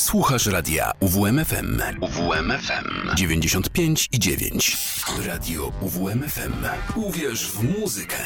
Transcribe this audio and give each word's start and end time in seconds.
Słuchasz 0.00 0.46
radia 0.46 0.92
UWMFM. 1.00 1.80
UWMFM 2.00 3.16
95 3.16 4.08
i 4.12 4.18
9. 4.18 4.78
Radio 5.26 5.72
UWMFM. 5.80 6.52
Uwierz 6.96 7.52
w 7.52 7.80
muzykę. 7.80 8.16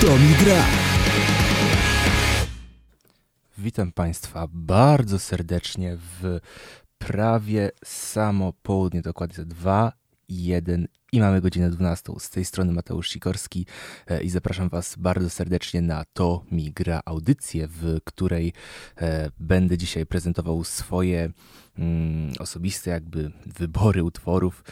To 0.00 0.06
mi 0.06 0.34
gra. 0.44 0.64
Witam 3.58 3.92
Państwa 3.92 4.46
bardzo 4.52 5.18
serdecznie 5.18 5.96
w 5.96 6.38
prawie 6.98 7.70
samo 7.84 8.52
południe, 8.62 9.02
dokładnie 9.02 9.36
za 9.36 9.44
2 9.44 9.92
i 9.96 10.01
1 10.32 10.88
i 11.14 11.20
mamy 11.20 11.40
godzinę 11.40 11.70
12. 11.70 12.12
Z 12.18 12.30
tej 12.30 12.44
strony 12.44 12.72
Mateusz 12.72 13.08
Sikorski 13.08 13.66
e, 14.06 14.22
i 14.22 14.30
zapraszam 14.30 14.68
Was 14.68 14.96
bardzo 14.98 15.30
serdecznie 15.30 15.82
na 15.82 16.04
To 16.12 16.44
Mi 16.52 16.72
Gra 16.72 17.00
audycję, 17.04 17.68
w 17.68 17.98
której 18.04 18.52
e, 18.96 19.30
będę 19.40 19.78
dzisiaj 19.78 20.06
prezentował 20.06 20.64
swoje 20.64 21.32
mm, 21.78 22.32
osobiste 22.38 22.90
jakby 22.90 23.32
wybory 23.46 24.04
utworów, 24.04 24.64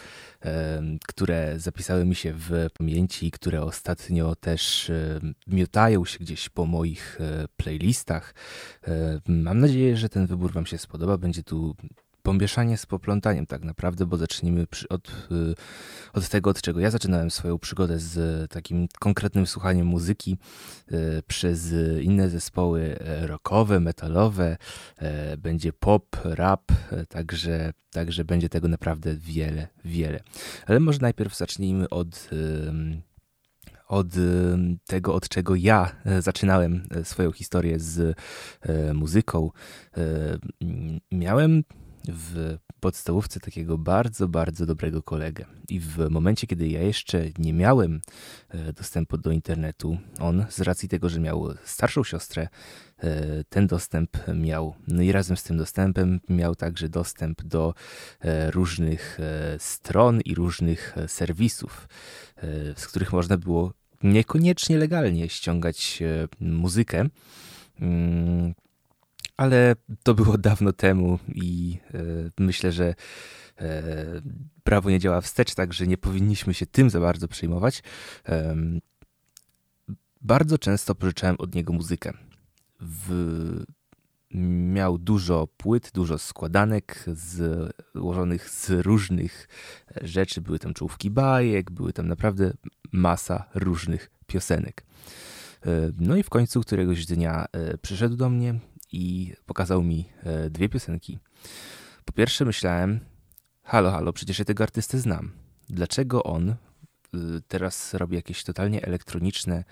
e, 0.44 0.82
które 1.08 1.54
zapisały 1.58 2.04
mi 2.04 2.14
się 2.14 2.32
w 2.36 2.66
pamięci, 2.78 3.30
które 3.30 3.62
ostatnio 3.62 4.36
też 4.36 4.90
miotają 5.46 6.04
się 6.04 6.18
gdzieś 6.18 6.48
po 6.48 6.66
moich 6.66 7.18
playlistach. 7.56 8.34
Mam 9.28 9.58
nadzieję, 9.58 9.96
że 9.96 10.08
ten 10.08 10.26
wybór 10.26 10.52
Wam 10.52 10.66
się 10.66 10.78
spodoba. 10.78 11.18
Będzie 11.18 11.42
tu 11.42 11.76
pomieszanie 12.22 12.76
z 12.76 12.86
poplątaniem 12.86 13.46
tak 13.46 13.64
naprawdę, 13.64 14.06
bo 14.06 14.16
zacznijmy 14.16 14.66
przy, 14.66 14.88
od, 14.88 15.08
y, 15.08 15.54
od 16.12 16.28
tego, 16.28 16.50
od 16.50 16.62
czego 16.62 16.80
ja 16.80 16.90
zaczynałem 16.90 17.30
swoją 17.30 17.58
przygodę 17.58 17.98
z 17.98 18.50
takim 18.50 18.88
konkretnym 18.98 19.46
słuchaniem 19.46 19.86
muzyki 19.86 20.38
y, 20.92 21.22
przez 21.26 21.74
inne 22.00 22.30
zespoły 22.30 22.98
e, 23.00 23.26
rockowe, 23.26 23.80
metalowe, 23.80 24.56
e, 24.96 25.36
będzie 25.36 25.72
pop, 25.72 26.16
rap, 26.24 26.72
e, 26.92 27.06
także, 27.06 27.72
także 27.90 28.24
będzie 28.24 28.48
tego 28.48 28.68
naprawdę 28.68 29.16
wiele, 29.16 29.68
wiele. 29.84 30.20
Ale 30.66 30.80
może 30.80 30.98
najpierw 31.02 31.36
zacznijmy 31.36 31.88
od 31.88 32.30
od 33.88 34.06
tego, 34.86 35.14
od 35.14 35.28
czego 35.28 35.54
ja 35.54 35.92
zaczynałem 36.18 36.82
swoją 37.04 37.32
historię 37.32 37.78
z 37.78 38.16
muzyką. 38.94 39.50
Miałem 41.12 41.64
w 42.12 42.58
podstawówce 42.80 43.40
takiego 43.40 43.78
bardzo, 43.78 44.28
bardzo 44.28 44.66
dobrego 44.66 45.02
kolegę. 45.02 45.44
I 45.68 45.80
w 45.80 46.10
momencie, 46.10 46.46
kiedy 46.46 46.68
ja 46.68 46.82
jeszcze 46.82 47.24
nie 47.38 47.52
miałem 47.52 48.00
e, 48.48 48.72
dostępu 48.72 49.18
do 49.18 49.30
internetu, 49.30 49.98
on 50.20 50.46
z 50.48 50.60
racji 50.60 50.88
tego, 50.88 51.08
że 51.08 51.20
miał 51.20 51.54
starszą 51.64 52.04
siostrę, 52.04 52.48
e, 52.98 53.44
ten 53.44 53.66
dostęp 53.66 54.16
miał. 54.34 54.74
No 54.88 55.02
i 55.02 55.12
razem 55.12 55.36
z 55.36 55.42
tym 55.42 55.56
dostępem 55.56 56.20
miał 56.28 56.54
także 56.54 56.88
dostęp 56.88 57.42
do 57.42 57.74
e, 58.20 58.50
różnych 58.50 59.18
stron 59.58 60.20
i 60.20 60.34
różnych 60.34 60.96
serwisów, 61.06 61.88
z 62.76 62.86
których 62.86 63.12
można 63.12 63.36
było 63.36 63.72
niekoniecznie 64.02 64.78
legalnie 64.78 65.28
ściągać 65.28 66.02
muzykę 66.40 67.08
mm, 67.80 68.54
ale 69.40 69.76
to 70.02 70.14
było 70.14 70.38
dawno 70.48 70.72
temu 70.72 71.18
i 71.34 71.78
e, 71.94 72.00
myślę, 72.38 72.72
że 72.72 72.94
e, 73.60 73.82
prawo 74.64 74.90
nie 74.90 74.98
działa 74.98 75.20
wstecz, 75.20 75.54
także 75.54 75.86
nie 75.86 75.98
powinniśmy 75.98 76.54
się 76.54 76.66
tym 76.66 76.90
za 76.90 77.00
bardzo 77.00 77.28
przejmować. 77.28 77.82
E, 78.28 78.56
bardzo 80.20 80.58
często 80.58 80.94
pożyczałem 80.94 81.36
od 81.38 81.54
niego 81.54 81.72
muzykę. 81.72 82.12
W, 82.80 83.64
miał 84.74 84.98
dużo 84.98 85.46
płyt, 85.56 85.90
dużo 85.94 86.18
składanek 86.18 87.04
złożonych 87.94 88.50
z 88.50 88.70
różnych 88.70 89.48
rzeczy. 90.02 90.40
Były 90.40 90.58
tam 90.58 90.74
czołówki 90.74 91.10
bajek, 91.10 91.70
były 91.70 91.92
tam 91.92 92.08
naprawdę 92.08 92.52
masa 92.92 93.44
różnych 93.54 94.10
piosenek. 94.26 94.86
E, 95.66 95.92
no 95.98 96.16
i 96.16 96.22
w 96.22 96.30
końcu 96.30 96.60
któregoś 96.60 97.06
dnia 97.06 97.46
e, 97.52 97.78
przyszedł 97.78 98.16
do 98.16 98.30
mnie 98.30 98.60
i 98.92 99.34
pokazał 99.46 99.82
mi 99.82 100.08
e, 100.22 100.50
dwie 100.50 100.68
piosenki. 100.68 101.18
Po 102.04 102.12
pierwsze 102.12 102.44
myślałem, 102.44 103.00
halo, 103.62 103.90
halo, 103.90 104.12
przecież 104.12 104.38
ja 104.38 104.44
tego 104.44 104.64
artystę 104.64 104.98
znam. 104.98 105.32
Dlaczego 105.68 106.22
on 106.22 106.48
y, 106.50 106.56
teraz 107.48 107.94
robi 107.94 108.16
jakieś 108.16 108.44
totalnie 108.44 108.82
elektroniczne 108.82 109.64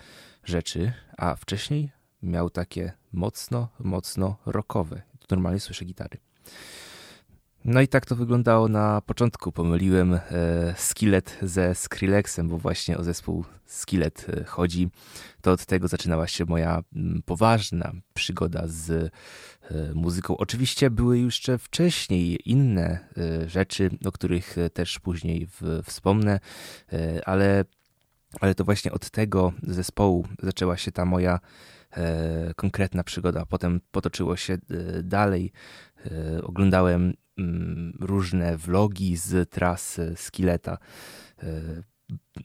rzeczy, 0.43 0.93
a 1.17 1.35
wcześniej 1.35 1.91
miał 2.21 2.49
takie 2.49 2.91
mocno, 3.11 3.67
mocno 3.79 4.37
rockowe. 4.45 5.01
Normalnie 5.31 5.59
słyszę 5.59 5.85
gitary. 5.85 6.17
No 7.71 7.81
i 7.81 7.87
tak 7.87 8.05
to 8.05 8.15
wyglądało 8.15 8.67
na 8.67 9.01
początku. 9.01 9.51
Pomyliłem 9.51 10.13
e, 10.13 10.19
Skillet 10.77 11.37
ze 11.41 11.75
Skrillexem, 11.75 12.47
bo 12.47 12.57
właśnie 12.57 12.97
o 12.97 13.03
zespół 13.03 13.45
Skillet 13.65 14.25
e, 14.29 14.43
chodzi. 14.43 14.89
To 15.41 15.51
od 15.51 15.65
tego 15.65 15.87
zaczynała 15.87 16.27
się 16.27 16.45
moja 16.45 16.83
m, 16.95 17.21
poważna 17.25 17.91
przygoda 18.13 18.63
z 18.65 18.89
e, 18.91 19.09
muzyką. 19.93 20.37
Oczywiście 20.37 20.89
były 20.89 21.19
jeszcze 21.19 21.57
wcześniej 21.57 22.39
inne 22.45 22.99
e, 23.17 23.49
rzeczy, 23.49 23.89
o 24.05 24.11
których 24.11 24.55
też 24.73 24.99
później 24.99 25.47
w, 25.47 25.81
wspomnę, 25.85 26.39
e, 26.93 27.27
ale, 27.27 27.65
ale 28.39 28.55
to 28.55 28.63
właśnie 28.63 28.91
od 28.91 29.09
tego 29.09 29.53
zespołu 29.63 30.27
zaczęła 30.43 30.77
się 30.77 30.91
ta 30.91 31.05
moja 31.05 31.39
e, 31.91 32.53
konkretna 32.55 33.03
przygoda. 33.03 33.45
Potem 33.45 33.81
potoczyło 33.91 34.37
się 34.37 34.57
dalej. 35.03 35.51
Oglądałem 36.43 37.01
Mm, 37.01 37.13
różne 37.99 38.57
vlogi 38.57 39.17
z 39.17 39.49
tras 39.49 39.99
Skileta. 40.15 40.77
E, 41.43 41.51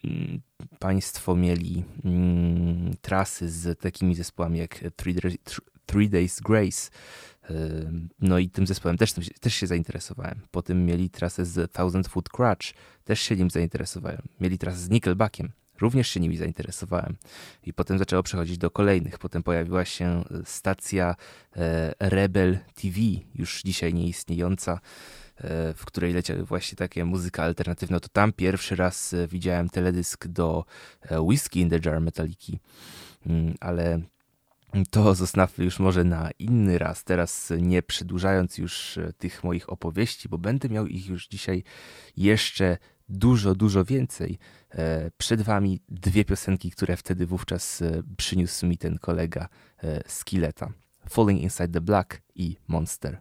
mm, 0.05 0.41
państwo 0.78 1.37
mieli 1.37 1.84
mm, 2.05 2.94
trasy 3.00 3.50
z 3.50 3.81
takimi 3.81 4.15
zespołami 4.15 4.59
jak 4.59 4.84
Three 5.87 6.09
Days 6.09 6.41
Grace. 6.41 6.91
E, 7.50 7.54
no 8.21 8.38
i 8.38 8.50
tym 8.50 8.66
zespołem 8.66 8.99
też, 8.99 9.12
też 9.41 9.54
się 9.54 9.66
zainteresowałem. 9.66 10.41
Potem 10.50 10.87
mieli 10.87 11.10
trasę 11.10 11.44
z 11.44 11.72
Thousand 11.72 12.09
Foot 12.09 12.28
Crutch, 12.28 12.66
też 13.04 13.21
się 13.21 13.37
nim 13.37 13.50
zainteresowałem. 13.50 14.22
Mieli 14.41 14.59
trasę 14.59 14.78
z 14.78 14.91
Nickelbackiem, 14.91 15.53
Również 15.80 16.08
się 16.08 16.20
nimi 16.20 16.36
zainteresowałem 16.36 17.16
i 17.66 17.72
potem 17.72 17.98
zaczęło 17.98 18.22
przechodzić 18.22 18.58
do 18.58 18.70
kolejnych. 18.70 19.18
Potem 19.18 19.42
pojawiła 19.42 19.84
się 19.84 20.04
e, 20.04 20.24
stacja 20.44 21.16
e, 21.56 21.94
Rebel 21.98 22.58
TV, 22.74 22.96
już 23.34 23.62
dzisiaj 23.62 23.94
nieistniejąca, 23.94 24.72
e, 24.72 24.80
w 25.74 25.84
której 25.84 26.12
leciały 26.12 26.44
właśnie 26.44 26.76
takie 26.76 27.04
muzyka 27.04 27.42
alternatywna. 27.42 28.00
To 28.00 28.08
tam 28.08 28.32
pierwszy 28.32 28.76
raz 28.76 29.14
widziałem 29.28 29.68
teledysk 29.68 30.26
do 30.26 30.64
Whiskey 31.10 31.60
in 31.60 31.70
the 31.70 31.78
Jar 31.84 32.00
Metaliki, 32.00 32.58
mm, 33.26 33.54
ale 33.60 34.00
to 34.91 35.14
zostawmy 35.14 35.64
już 35.64 35.78
może 35.78 36.04
na 36.04 36.30
inny 36.38 36.78
raz. 36.78 37.04
Teraz 37.04 37.52
nie 37.58 37.82
przedłużając 37.82 38.58
już 38.58 38.98
tych 39.18 39.44
moich 39.44 39.70
opowieści, 39.70 40.28
bo 40.28 40.38
będę 40.38 40.68
miał 40.68 40.86
ich 40.86 41.06
już 41.06 41.28
dzisiaj 41.28 41.64
jeszcze 42.16 42.78
dużo, 43.09 43.54
dużo 43.54 43.84
więcej. 43.84 44.38
E, 44.70 45.10
przed 45.19 45.42
Wami 45.42 45.81
dwie 45.88 46.25
piosenki, 46.25 46.70
które 46.70 46.97
wtedy 46.97 47.26
wówczas 47.26 47.82
e, 47.82 48.03
przyniósł 48.16 48.66
mi 48.66 48.78
ten 48.78 48.98
kolega 48.98 49.48
e, 49.82 50.03
Skileta. 50.09 50.72
Falling 51.09 51.41
Inside 51.41 51.69
the 51.69 51.81
Black 51.81 52.22
i 52.34 52.56
Monster. 52.69 53.20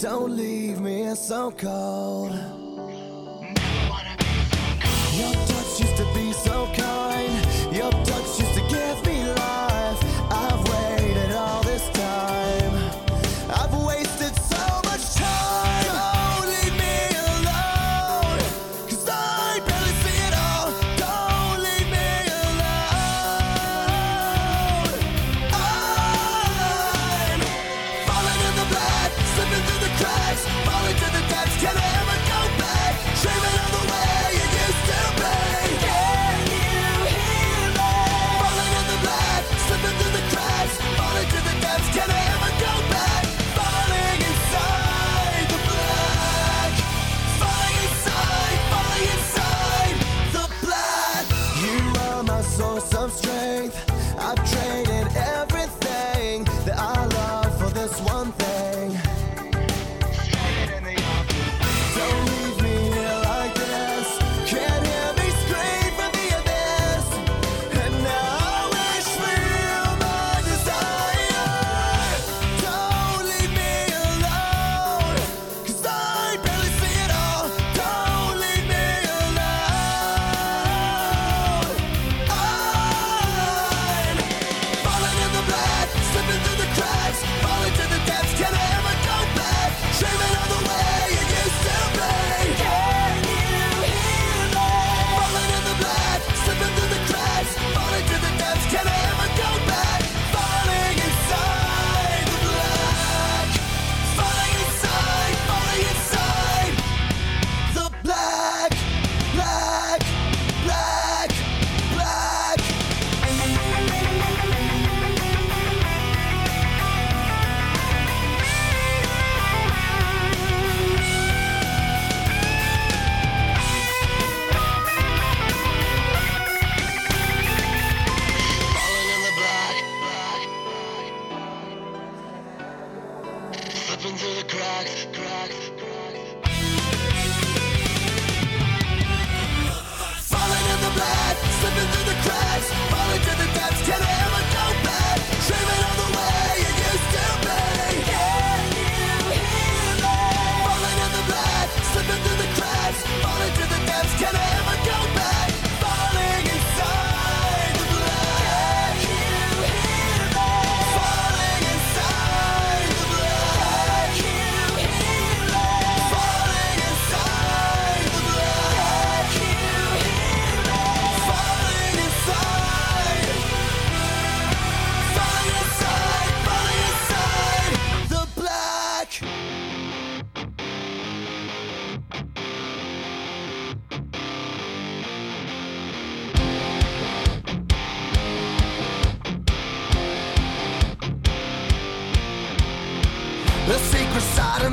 Don't 0.00 0.34
leave 0.34 0.80
me 0.80 1.14
so 1.14 1.50
cold. 1.50 2.32
Your 5.12 5.32
touch 5.46 5.80
used 5.80 5.96
to 5.98 6.06
be 6.14 6.32
so 6.32 6.49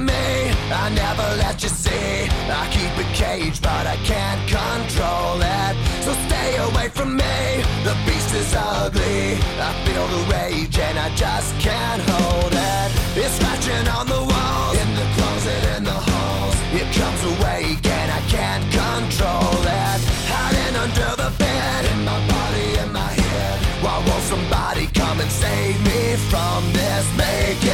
me. 0.06 0.52
I 0.72 0.90
never 0.90 1.28
let 1.38 1.62
you 1.64 1.70
see. 1.70 2.30
I 2.50 2.64
keep 2.72 2.94
it 3.04 3.12
caged, 3.16 3.62
but 3.62 3.86
I 3.88 3.98
can't 4.04 4.42
control 4.48 5.40
it. 5.42 5.74
So 6.06 6.12
stay 6.28 6.58
away 6.68 6.90
from 6.90 7.16
me. 7.16 7.38
The 7.84 7.96
beast 8.06 8.34
is 8.34 8.54
ugly. 8.56 9.40
I 9.60 9.72
feel 9.86 10.06
the 10.08 10.22
rage 10.34 10.78
and 10.78 10.98
I 11.00 11.10
just 11.16 11.58
can't 11.60 12.02
hold 12.10 12.54
it. 12.54 12.90
It's 13.16 13.34
scratching 13.38 13.88
on 13.88 14.08
the 14.08 14.22
walls, 14.32 14.76
in 14.82 14.90
the 15.00 15.08
closet, 15.16 15.64
in 15.78 15.84
the 15.84 16.00
halls. 16.10 16.56
It 16.74 16.88
comes 16.94 17.22
awake 17.34 17.86
and 17.86 18.12
I 18.12 18.22
can't 18.36 18.66
control 18.82 19.62
it. 19.64 20.00
Hiding 20.32 20.76
under 20.84 21.12
the 21.24 21.32
bed, 21.38 21.82
in 21.94 22.06
my 22.06 22.20
body, 22.28 22.70
in 22.84 22.92
my 22.92 23.12
head. 23.24 23.58
Why 23.84 23.98
won't 24.06 24.24
somebody 24.24 24.88
come 24.94 25.20
and 25.20 25.32
save 25.32 25.78
me 25.84 26.16
from 26.30 26.60
this 26.74 27.06
making? 27.18 27.67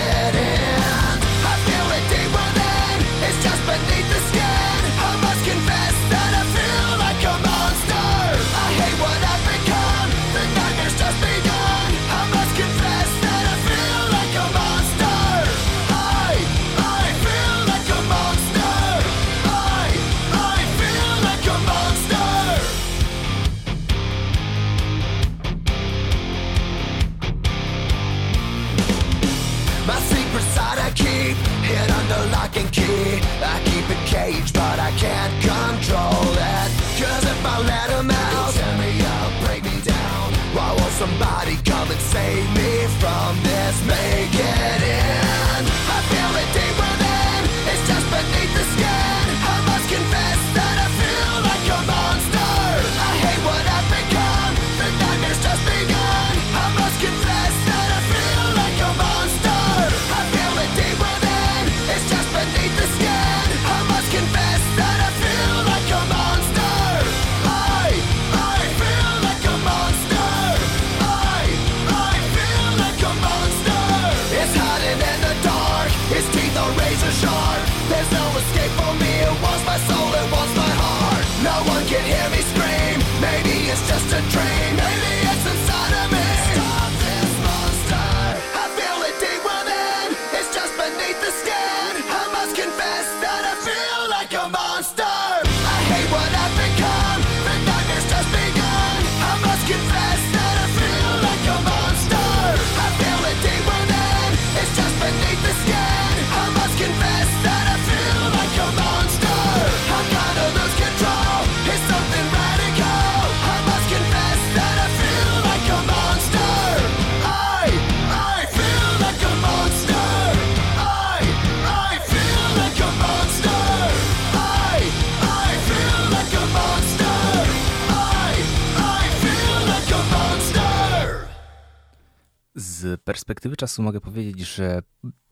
Perspektywy 133.03 133.55
czasu 133.55 133.83
mogę 133.83 134.01
powiedzieć, 134.01 134.39
że 134.39 134.81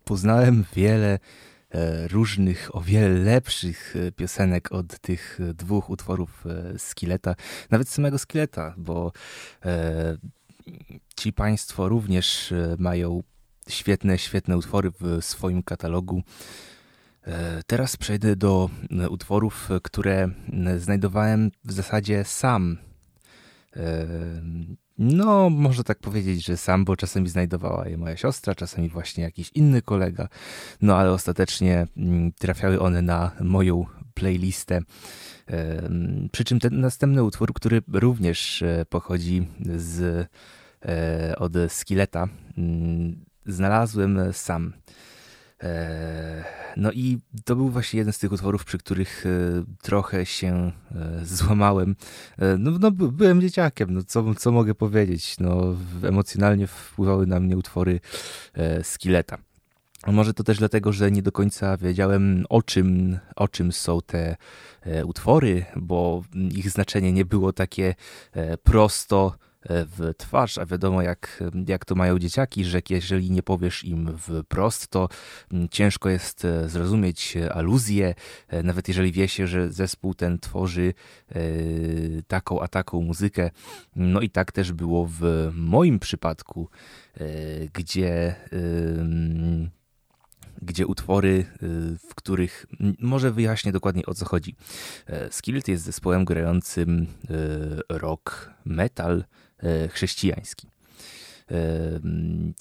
poznałem 0.03 0.65
wiele 0.75 1.19
e, 1.71 2.07
różnych, 2.07 2.75
o 2.75 2.81
wiele 2.81 3.09
lepszych 3.09 3.95
e, 3.95 4.11
piosenek 4.11 4.71
od 4.71 4.99
tych 4.99 5.39
dwóch 5.53 5.89
utworów 5.89 6.45
e, 6.45 6.79
Skileta, 6.79 7.35
nawet 7.69 7.89
samego 7.89 8.17
Skileta, 8.19 8.73
bo 8.77 9.11
ci 11.15 11.33
państwo 11.33 11.89
również 11.89 12.53
mają 12.77 13.23
świetne, 13.69 14.17
świetne 14.17 14.57
utwory 14.57 14.91
w 15.01 15.25
swoim 15.25 15.63
katalogu. 15.63 16.23
Teraz 17.67 17.97
przejdę 17.97 18.35
do 18.35 18.69
utworów, 19.09 19.69
które 19.83 20.29
znajdowałem 20.77 21.51
w 21.63 21.71
zasadzie 21.71 22.23
sam 22.23 22.77
no, 25.01 25.49
można 25.49 25.83
tak 25.83 25.99
powiedzieć, 25.99 26.45
że 26.45 26.57
sam, 26.57 26.85
bo 26.85 26.95
czasami 26.95 27.29
znajdowała 27.29 27.87
je 27.87 27.97
moja 27.97 28.17
siostra, 28.17 28.55
czasami 28.55 28.89
właśnie 28.89 29.23
jakiś 29.23 29.51
inny 29.55 29.81
kolega, 29.81 30.27
no 30.81 30.95
ale 30.97 31.11
ostatecznie 31.11 31.87
mm, 31.97 32.31
trafiały 32.31 32.79
one 32.79 33.01
na 33.01 33.31
moją 33.39 33.85
playlistę. 34.13 34.81
Przy 36.31 36.43
czym 36.43 36.59
ten 36.59 36.79
następny 36.79 37.23
utwór, 37.23 37.53
który 37.53 37.81
również 37.93 38.61
e, 38.61 38.85
pochodzi 38.89 39.47
z, 39.75 40.27
e, 40.85 41.35
od 41.37 41.53
Skileta, 41.67 42.27
mm, 42.57 43.25
znalazłem 43.45 44.19
sam. 44.33 44.73
E, 45.63 46.43
no 46.77 46.91
i 46.91 47.19
to 47.45 47.55
był 47.55 47.69
właśnie 47.69 47.97
jeden 47.97 48.13
z 48.13 48.19
tych 48.19 48.31
utworów, 48.31 48.65
przy 48.65 48.77
których 48.77 49.25
e, 49.25 49.29
trochę 49.81 50.25
się 50.25 50.71
e, 50.91 51.25
złamałem. 51.25 51.95
No, 52.59 52.71
no 52.79 52.91
byłem 52.91 53.41
dzieciakiem, 53.41 53.93
no 53.93 54.03
co, 54.03 54.35
co 54.35 54.51
mogę 54.51 54.75
powiedzieć? 54.75 55.35
No, 55.39 55.75
emocjonalnie 56.03 56.67
wpływały 56.67 57.27
na 57.27 57.39
mnie 57.39 57.57
utwory 57.57 57.99
Skileta. 58.83 59.37
Może 60.07 60.33
to 60.33 60.43
też 60.43 60.57
dlatego, 60.57 60.93
że 60.93 61.11
nie 61.11 61.21
do 61.21 61.31
końca 61.31 61.77
wiedziałem 61.77 62.45
o 62.49 62.61
czym, 62.61 63.19
o 63.35 63.47
czym 63.47 63.71
są 63.71 63.99
te 64.01 64.37
utwory, 65.05 65.65
bo 65.75 66.23
ich 66.51 66.69
znaczenie 66.69 67.13
nie 67.13 67.25
było 67.25 67.53
takie 67.53 67.95
prosto 68.63 69.35
w 69.69 70.13
twarz, 70.17 70.57
a 70.57 70.65
wiadomo 70.65 71.01
jak, 71.01 71.43
jak 71.67 71.85
to 71.85 71.95
mają 71.95 72.19
dzieciaki, 72.19 72.65
że 72.65 72.81
jeżeli 72.89 73.31
nie 73.31 73.43
powiesz 73.43 73.83
im 73.83 74.17
wprost, 74.17 74.87
to 74.87 75.09
mm, 75.51 75.69
ciężko 75.69 76.09
jest 76.09 76.47
zrozumieć 76.65 77.37
aluzję, 77.51 78.15
nawet 78.63 78.87
jeżeli 78.87 79.11
wie 79.11 79.27
się, 79.27 79.47
że 79.47 79.71
zespół 79.71 80.13
ten 80.13 80.39
tworzy 80.39 80.93
taką 82.27 82.61
a 82.61 82.67
taką 82.67 83.01
muzykę. 83.01 83.49
No 83.95 84.21
i 84.21 84.29
tak 84.29 84.51
też 84.51 84.71
było 84.71 85.07
w 85.19 85.49
moim 85.53 85.99
przypadku, 85.99 86.69
gdzie 87.73 88.35
gdzie 90.61 90.87
utwory, 90.87 91.45
w 92.09 92.15
których 92.15 92.65
może 92.99 93.31
wyjaśnię 93.31 93.71
dokładnie 93.71 94.05
o 94.05 94.13
co 94.13 94.25
chodzi. 94.25 94.55
E, 95.07 95.31
Skillet 95.31 95.67
jest 95.67 95.83
zespołem 95.83 96.25
grającym 96.25 97.07
e, 97.89 97.97
rock, 97.97 98.51
metal 98.65 99.19
e, 99.19 99.23
chrześcijański. 99.89 100.67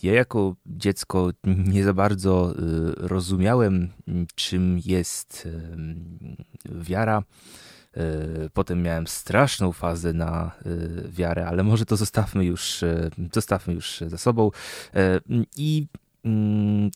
Ja 0.02 0.12
jako 0.12 0.56
dziecko 0.66 1.30
nie 1.44 1.84
za 1.84 1.94
bardzo 1.94 2.54
rozumiałem, 2.96 3.88
czym 4.34 4.80
jest 4.84 5.48
wiara. 6.64 7.22
Potem 8.52 8.82
miałem 8.82 9.06
straszną 9.06 9.72
fazę 9.72 10.12
na 10.12 10.50
wiarę, 11.08 11.46
ale 11.46 11.62
może 11.62 11.86
to 11.86 11.96
zostawmy 11.96 12.44
już, 12.44 12.84
zostawmy 13.32 13.74
już 13.74 14.00
za 14.06 14.18
sobą. 14.18 14.50
I 15.56 15.86
mm, 16.24 16.90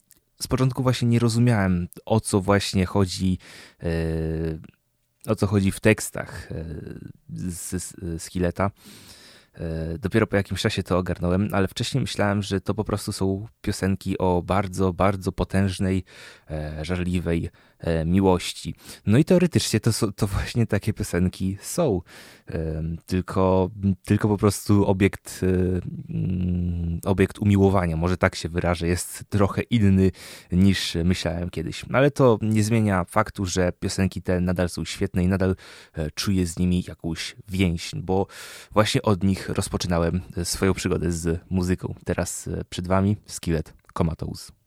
z 0.45 0.47
początku 0.47 0.83
właśnie 0.83 1.09
nie 1.09 1.19
rozumiałem, 1.19 1.89
o 2.05 2.21
co 2.21 2.41
właśnie 2.41 2.87
chodzi, 2.87 3.39
e, 3.83 3.89
o 5.27 5.37
co 5.37 5.47
chodzi 5.47 5.73
w 5.73 5.81
tekstach 5.81 6.53
e, 6.53 6.65
z, 7.51 7.95
z 8.23 8.27
Hileta. 8.27 8.71
E, 9.55 9.99
dopiero 9.99 10.27
po 10.27 10.37
jakimś 10.37 10.61
czasie 10.61 10.83
to 10.83 10.99
ogarnąłem, 10.99 11.49
ale 11.53 11.69
wcześniej 11.69 12.01
myślałem, 12.01 12.43
że 12.43 12.61
to 12.61 12.75
po 12.75 12.85
prostu 12.85 13.13
są 13.13 13.47
piosenki 13.61 14.19
o 14.19 14.43
bardzo, 14.43 14.93
bardzo 14.93 15.33
potężnej, 15.33 16.05
żarliwej 16.83 17.51
miłości. 18.07 18.75
No 19.07 19.19
i 19.19 19.25
teoretycznie 19.25 19.81
to, 19.81 20.12
to 20.17 20.26
właśnie 20.26 20.67
takie 20.67 20.93
piosenki 20.93 21.59
są 21.61 22.00
tylko, 23.07 23.71
tylko 24.05 24.29
po 24.29 24.38
prostu 24.38 24.87
obiekt, 24.87 25.41
mm, 26.11 27.00
obiekt 27.05 27.38
umiłowania, 27.38 27.97
może 27.97 28.17
tak 28.17 28.35
się 28.35 28.49
wyrażę, 28.49 28.87
jest 28.87 29.25
trochę 29.29 29.62
inny 29.62 30.11
niż 30.53 30.97
myślałem 31.05 31.50
kiedyś. 31.50 31.85
Ale 31.93 32.11
to 32.11 32.38
nie 32.43 32.62
zmienia 32.62 33.05
faktu, 33.05 33.47
że 33.47 33.73
piosenki 33.73 34.23
te 34.23 34.41
nadal 34.41 34.69
są 34.69 34.85
świetne 34.85 35.25
i 35.25 35.29
nadal 35.29 35.57
e, 35.95 36.11
czuję 36.11 36.47
z 36.47 36.59
nimi 36.59 36.85
jakąś 36.88 37.37
więź, 37.49 37.91
bo 37.97 38.26
właśnie 38.73 39.03
od 39.03 39.23
nich 39.23 39.49
rozpoczynałem 39.49 40.21
swoją 40.45 40.75
przygodę 40.75 41.12
z 41.12 41.41
muzyką. 41.50 41.95
Teraz 42.05 42.49
e, 42.49 42.64
przed 42.64 42.87
Wami 42.87 43.17
Skillet 43.26 43.75
Comatose. 43.99 44.63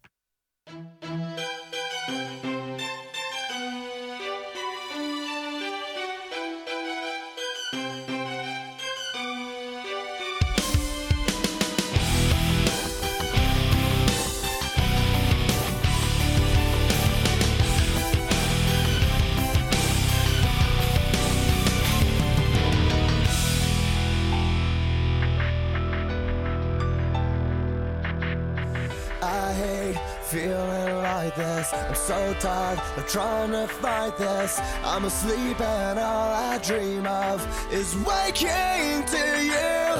Tired 32.39 32.79
of 32.97 33.07
trying 33.07 33.51
to 33.51 33.67
fight 33.67 34.17
this. 34.17 34.59
I'm 34.83 35.05
asleep 35.05 35.59
and 35.59 35.99
all 35.99 36.31
I 36.33 36.57
dream 36.59 37.05
of 37.05 37.41
is 37.71 37.95
waking 37.95 39.03
to 39.13 39.43
you. 39.43 39.97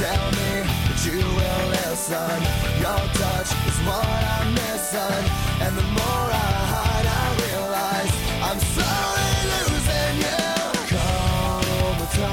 Tell 0.00 0.26
me 0.38 0.64
that 0.86 1.00
you 1.04 1.18
will 1.18 1.68
listen. 1.76 2.42
Your 2.80 3.02
touch 3.20 3.50
is 3.68 3.78
what 3.86 4.22
I'm 4.36 4.54
missing, 4.54 5.24
and 5.60 5.72
the 5.76 5.82
more 5.82 6.28
I 6.32 6.50
hide, 6.74 7.06
I 7.06 7.26
realize 7.44 8.12
I'm 8.48 8.60
slowly 8.74 9.32
losing 9.52 10.16
you. 10.24 10.44
Comatose. 10.92 12.30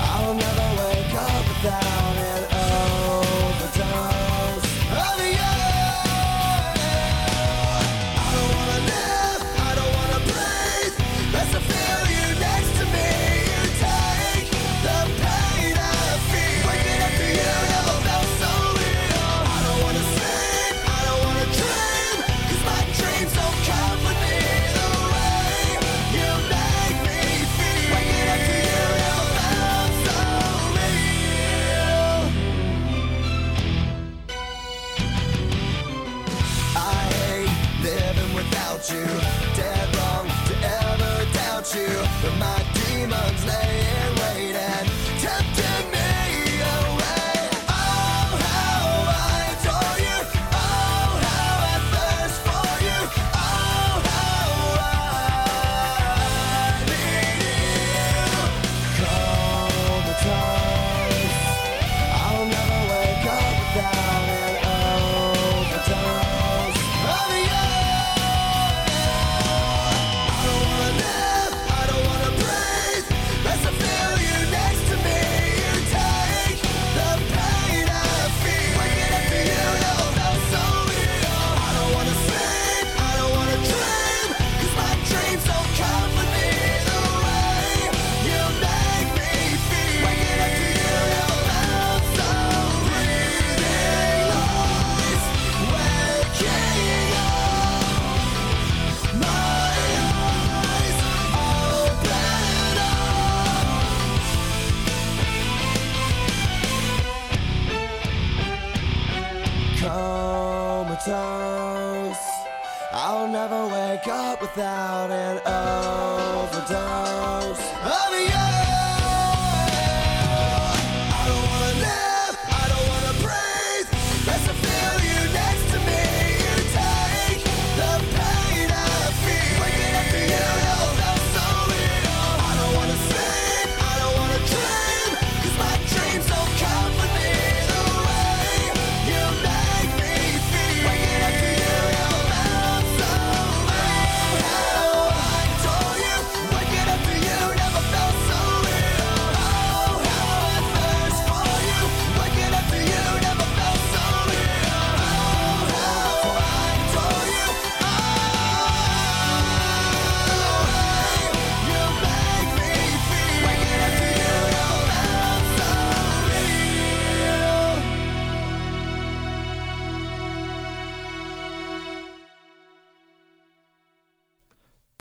I'll 0.00 0.34
never 0.34 0.68
wake 0.80 1.14
up 1.14 1.44
without 1.48 2.05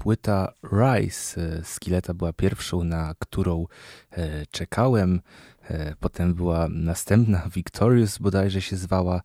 płyta 0.05 0.53
Rise 0.73 1.63
Skileta 1.63 2.13
była 2.13 2.33
pierwszą, 2.33 2.83
na 2.83 3.15
którą 3.19 3.65
czekałem. 4.51 5.21
Potem 5.99 6.33
była 6.33 6.67
następna 6.69 7.49
Victorious 7.55 8.17
bodajże 8.17 8.61
się 8.61 8.77
zwała. 8.77 9.21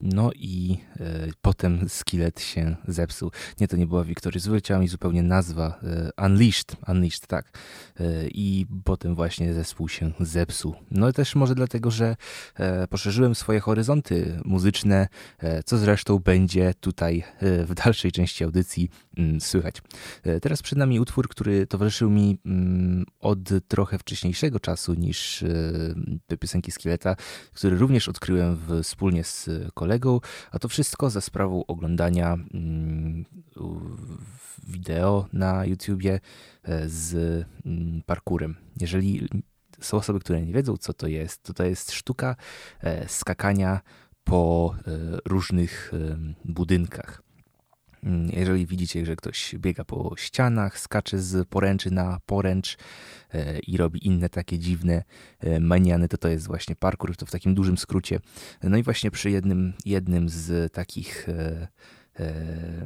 No 0.00 0.30
i 0.34 0.78
e, 1.00 1.28
potem 1.42 1.88
Skillet 1.88 2.40
się 2.40 2.76
zepsuł. 2.88 3.30
Nie, 3.60 3.68
to 3.68 3.76
nie 3.76 3.86
była 3.86 4.04
Victoria, 4.04 4.40
wyleciała 4.44 4.80
mi 4.80 4.88
zupełnie 4.88 5.22
nazwa. 5.22 5.80
E, 6.18 6.26
Unleashed, 6.26 6.76
Unleashed, 6.88 7.26
tak. 7.26 7.58
E, 8.00 8.04
I 8.28 8.66
potem 8.84 9.14
właśnie 9.14 9.54
zespół 9.54 9.88
się 9.88 10.12
zepsuł. 10.20 10.74
No 10.90 11.12
też 11.12 11.34
może 11.34 11.54
dlatego, 11.54 11.90
że 11.90 12.16
poszerzyłem 12.90 13.34
swoje 13.34 13.60
horyzonty 13.60 14.40
muzyczne, 14.44 15.08
co 15.64 15.78
zresztą 15.78 16.18
będzie 16.18 16.74
tutaj 16.80 17.24
w 17.40 17.74
dalszej 17.74 18.12
części 18.12 18.44
audycji 18.44 18.90
mm, 19.16 19.40
słychać. 19.40 19.76
Teraz 20.42 20.62
przed 20.62 20.78
nami 20.78 21.00
utwór, 21.00 21.28
który 21.28 21.66
towarzyszył 21.66 22.10
mi 22.10 22.38
mm, 22.46 23.04
od 23.20 23.38
trochę 23.68 23.98
wcześniejszego 23.98 24.60
czasu 24.60 24.94
niż 24.94 25.44
te 26.26 26.36
piosenki 26.36 26.70
Skileta, 26.72 27.16
który 27.54 27.78
również 27.78 28.08
odkryłem 28.08 28.58
wspólnie 28.82 29.24
z 29.24 29.50
kolegą 29.74 29.89
kolegą, 29.90 30.20
a 30.50 30.58
to 30.58 30.68
wszystko 30.68 31.10
za 31.10 31.20
sprawą 31.20 31.66
oglądania 31.66 32.34
mm, 32.54 33.24
wideo 34.68 35.26
na 35.32 35.64
YouTubie 35.64 36.20
e, 36.62 36.88
z 36.88 37.14
mm, 37.66 38.02
parkurem. 38.06 38.56
Jeżeli 38.80 39.28
są 39.80 39.96
osoby, 39.96 40.20
które 40.20 40.42
nie 40.42 40.52
wiedzą, 40.52 40.76
co 40.76 40.92
to 40.92 41.06
jest, 41.06 41.42
to 41.42 41.54
to 41.54 41.64
jest 41.64 41.92
sztuka 41.92 42.36
e, 42.80 43.08
skakania 43.08 43.80
po 44.24 44.74
e, 44.86 44.90
różnych 45.24 45.92
budynkach. 46.44 47.22
Mm, 48.04 48.30
jeżeli 48.32 48.66
widzicie, 48.66 49.06
że 49.06 49.16
ktoś 49.16 49.54
biega 49.58 49.84
po 49.84 50.14
ścianach, 50.16 50.78
skacze 50.78 51.18
z 51.18 51.48
poręczy 51.48 51.90
na 51.90 52.20
poręcz 52.26 52.76
e, 53.34 53.58
i 53.58 53.76
robi 53.76 54.06
inne 54.06 54.28
takie 54.28 54.58
dziwne 54.58 55.04
e, 55.40 55.60
maniany, 55.60 56.08
to 56.08 56.18
to 56.18 56.28
jest 56.28 56.46
właśnie 56.46 56.76
parkour, 56.76 57.16
to 57.16 57.26
w 57.26 57.30
takim 57.30 57.54
dużym 57.54 57.78
skrócie. 57.78 58.20
No 58.62 58.76
i 58.76 58.82
właśnie 58.82 59.10
przy 59.10 59.30
jednym, 59.30 59.72
jednym 59.84 60.28
z 60.28 60.72
takich 60.72 61.28
e, 61.28 61.68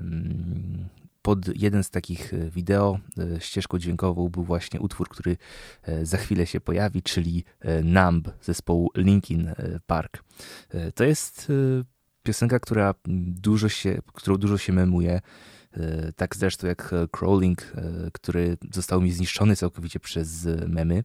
mm, 0.00 0.88
pod 1.22 1.56
jeden 1.56 1.84
z 1.84 1.90
takich 1.90 2.32
wideo 2.50 2.98
ścieżką 3.38 3.78
dźwiękową 3.78 4.28
był 4.28 4.44
właśnie 4.44 4.80
utwór, 4.80 5.08
który 5.08 5.36
za 6.02 6.16
chwilę 6.18 6.46
się 6.46 6.60
pojawi, 6.60 7.02
czyli 7.02 7.44
Numb 7.84 8.28
zespołu 8.42 8.90
Linkin 8.96 9.54
Park. 9.86 10.24
To 10.94 11.04
jest 11.04 11.52
piosenka, 12.24 12.60
która 12.60 12.94
dużo 13.28 13.68
się, 13.68 13.98
którą 14.14 14.36
dużo 14.36 14.58
się 14.58 14.72
memuje. 14.72 15.20
E, 15.76 16.12
tak 16.12 16.36
zresztą 16.36 16.66
jak 16.66 16.94
Crawling, 17.10 17.62
e, 17.62 18.10
który 18.12 18.56
został 18.72 19.00
mi 19.00 19.12
zniszczony 19.12 19.56
całkowiecie 19.56 20.00
przez 20.00 20.48
memy, 20.68 21.04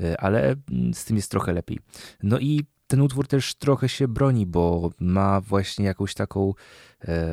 e, 0.00 0.20
ale 0.20 0.56
z 0.94 1.04
tym 1.04 1.16
jest 1.16 1.30
trochę 1.30 1.52
lepiej. 1.52 1.78
No 2.22 2.38
i 2.38 2.64
ten 2.86 3.00
utwór 3.00 3.26
też 3.26 3.54
trochę 3.54 3.88
się 3.88 4.08
broni, 4.08 4.46
bo 4.46 4.90
ma 5.00 5.40
właśnie 5.40 5.84
jakąś 5.84 6.14
taką 6.14 6.54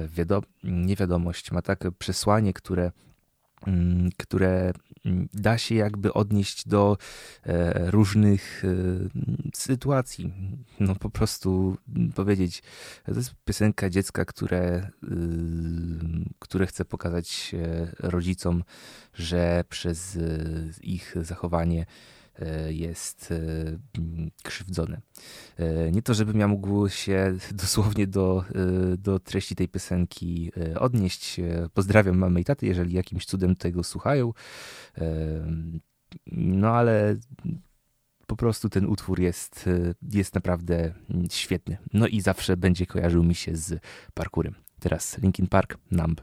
wiadom 0.08 0.42
niewiadomość, 0.64 1.52
ma 1.52 1.62
takie 1.62 1.92
przesłanie, 1.92 2.54
które 2.54 2.92
Mm, 2.92 3.07
które 4.18 4.72
mm, 5.06 5.30
da 5.34 5.58
się 5.58 5.76
jakby 5.76 6.14
odnieść 6.14 6.68
do 6.68 6.98
e, 7.44 7.92
różnych 7.92 8.64
e, 8.66 8.70
sytuacji. 9.54 10.34
No 10.80 10.96
po 10.96 11.10
prostu 11.10 11.78
powiedzieć, 12.16 12.64
to 13.06 13.12
jest 13.12 13.36
piosenka 13.46 13.90
dziecka, 13.90 14.26
które, 14.26 14.90
y, 15.04 15.10
które 16.40 16.68
chce 16.68 16.86
pokazać 16.86 17.56
rodzicom, 18.00 18.64
że 19.14 19.64
przez 19.70 20.18
ich 20.82 21.16
zachowanie 21.22 21.86
jest 22.70 23.32
e, 23.32 23.36
krzywdzone. 24.44 25.02
E, 25.58 25.92
nie 25.92 26.02
to, 26.02 26.14
żebym 26.14 26.40
ja 26.40 26.48
mógł 26.48 26.90
się 26.90 27.38
dosłownie 27.52 28.08
do, 28.08 28.46
do 28.98 29.20
treści 29.20 29.56
tej 29.56 29.68
piosenki 29.68 30.52
odnieść. 30.80 31.40
Pozdrawiam 31.74 32.18
mamy 32.18 32.42
i 32.42 32.44
taty, 32.44 32.66
jeżeli 32.66 32.96
jakimś 32.96 33.26
cudem 33.26 33.56
tego 33.56 33.84
słuchają. 33.84 34.34
No 36.32 36.70
ale 36.70 37.16
po 38.28 38.36
prostu 38.36 38.70
ten 38.70 38.86
utwór 38.86 39.20
jest, 39.20 39.70
jest 40.12 40.36
naprawdę 40.36 40.94
świetny. 41.32 41.78
No 41.94 42.08
i 42.08 42.22
zawsze 42.22 42.58
będzie 42.58 42.86
kojarzył 42.86 43.24
mi 43.24 43.36
się 43.36 43.56
z 43.56 43.82
parkurem. 44.14 44.56
Teraz 44.80 45.18
Linkin 45.18 45.48
Park, 45.48 45.78
Numb. 45.92 46.22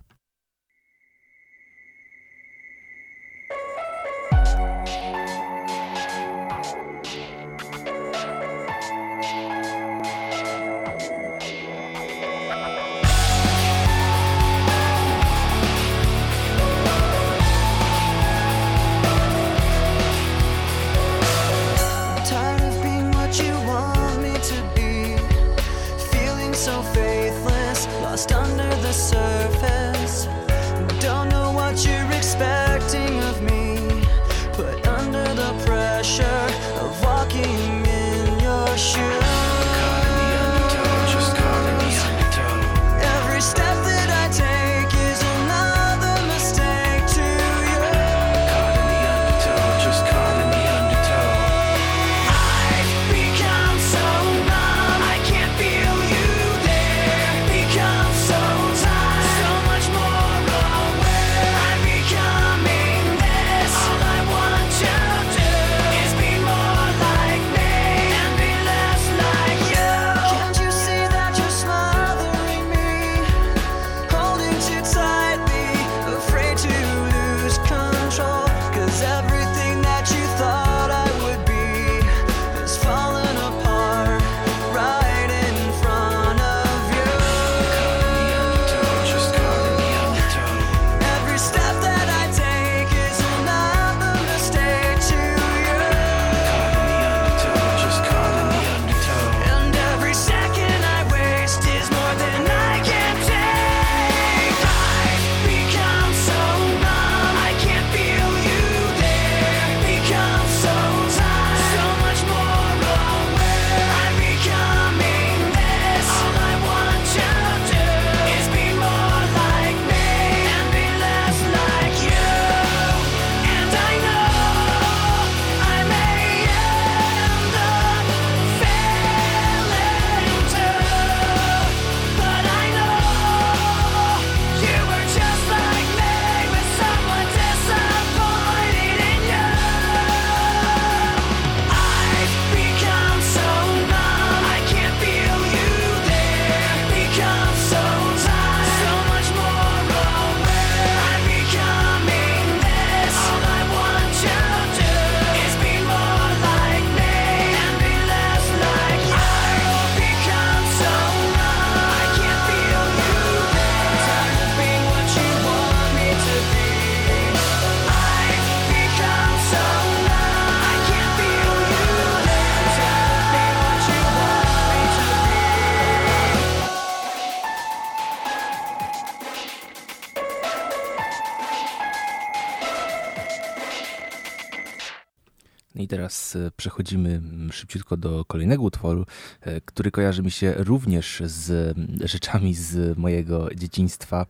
Przechodzimy 186.65 187.21
szybciutko 187.53 187.97
do 187.97 188.25
kolejnego 188.25 188.63
utworu, 188.63 189.07
e, 189.41 189.61
który 189.61 189.91
kojarzy 189.91 190.23
mi 190.23 190.31
się 190.31 190.55
również 190.57 191.23
z 191.27 191.77
rzeczami 192.05 192.55
z 192.55 192.99
mojego 192.99 193.55
dzieciństwa, 193.55 194.27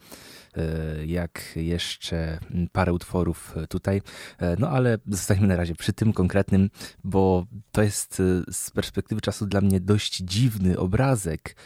e, 0.57 1.07
jak 1.07 1.53
jeszcze 1.57 2.39
parę 2.73 2.93
utworów 2.93 3.55
tutaj. 3.69 4.03
No 4.59 4.69
ale 4.69 4.99
zostańmy 5.09 5.47
na 5.47 5.57
razie 5.57 5.75
przy 5.75 5.93
tym 5.93 6.13
konkretnym, 6.13 6.71
bo 7.05 7.47
to 7.73 7.83
jest 7.83 8.23
z 8.51 8.71
perspektywy 8.71 9.21
czasu 9.21 9.47
dla 9.47 9.61
mnie 9.61 9.81
dość 9.81 10.17
dziwny 10.17 10.79
obrazek. 10.79 11.57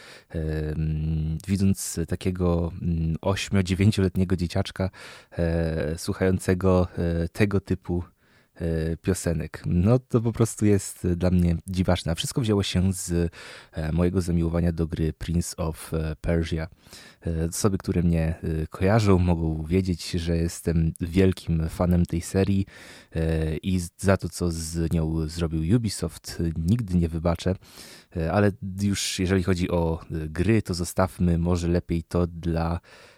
Widząc 1.47 2.01
takiego 2.09 2.73
8-9-letniego 3.23 4.37
dzieciaczka 4.37 4.91
słuchającego 5.97 6.89
tego 7.33 7.61
typu 7.61 8.03
E, 8.03 8.18
piosenek. 9.03 9.63
No 9.67 9.99
to 9.99 10.21
po 10.21 10.33
prostu 10.33 10.67
jest 10.67 11.07
dla 11.07 11.31
mnie 11.31 11.57
dziwaczne. 11.67 12.15
Wszystko 12.15 12.41
wzięło 12.41 12.63
się 12.63 12.93
z 12.93 13.33
e, 13.73 13.93
mojego 13.93 14.21
zamiłowania 14.21 14.73
do 14.73 14.87
gry 14.87 15.13
Prince 15.13 15.55
of 15.57 15.95
e, 15.95 16.17
Persia. 16.21 16.69
Osoby, 17.51 17.79
które 17.79 18.03
mnie 18.03 18.35
kojarzą, 18.71 19.19
mogą 19.19 19.63
wiedzieć, 19.63 20.11
że 20.11 20.37
jestem 20.37 20.93
wielkim 21.01 21.69
fanem 21.69 22.07
tej 22.07 22.21
serii 22.21 22.67
i 23.63 23.81
za 23.97 24.17
to, 24.17 24.29
co 24.29 24.51
z 24.51 24.93
nią 24.93 25.29
zrobił 25.29 25.77
Ubisoft, 25.77 26.43
nigdy 26.57 26.95
nie 26.95 27.09
wybaczę. 27.09 27.55
Ale 28.33 28.53
już 28.83 29.19
jeżeli 29.19 29.43
chodzi 29.43 29.71
o 29.71 30.01
gry, 30.11 30.63
to 30.63 30.75
zostawmy 30.75 31.39
może 31.39 31.69
lepiej 31.69 32.03
to 32.03 32.27
dla 32.27 32.81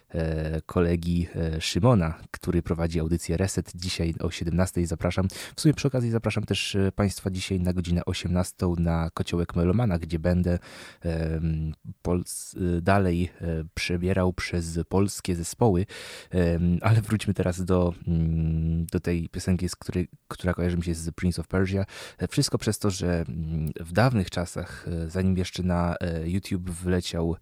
kolegi 0.65 1.27
e, 1.35 1.61
Szymona, 1.61 2.13
który 2.31 2.61
prowadzi 2.61 2.99
audycję 2.99 3.37
Reset. 3.37 3.71
Dzisiaj 3.75 4.13
o 4.19 4.31
17 4.31 4.87
zapraszam. 4.87 5.27
W 5.55 5.61
sumie 5.61 5.73
przy 5.73 5.87
okazji 5.87 6.11
zapraszam 6.11 6.43
też 6.43 6.75
e, 6.75 6.91
Państwa 6.91 7.29
dzisiaj 7.29 7.59
na 7.59 7.73
godzinę 7.73 8.01
18 8.05 8.67
na 8.77 9.09
Kociołek 9.13 9.55
Melomana, 9.55 9.99
gdzie 9.99 10.19
będę 10.19 10.59
dalej 12.81 13.29
przebierał 13.73 14.33
przez 14.33 14.79
polskie 14.89 15.35
zespoły. 15.35 15.85
Ale 16.81 17.01
wróćmy 17.01 17.33
teraz 17.33 17.65
do, 17.65 17.93
mm, 18.07 18.85
do 18.85 18.99
tej 18.99 19.29
piosenki, 19.29 19.69
z 19.69 19.75
której, 19.75 20.07
która 20.27 20.53
kojarzy 20.53 20.77
mi 20.77 20.83
się 20.83 20.93
z 20.93 21.11
Prince 21.11 21.39
of 21.39 21.47
Persia. 21.47 21.85
Wszystko 22.29 22.57
przez 22.57 22.79
to, 22.79 22.89
że 22.89 23.25
mm, 23.27 23.71
w 23.79 23.91
dawnych 23.91 24.29
czasach, 24.29 24.85
zanim 25.07 25.37
jeszcze 25.37 25.63
na 25.63 25.95
YouTube 26.23 26.69
wleciał 26.69 27.35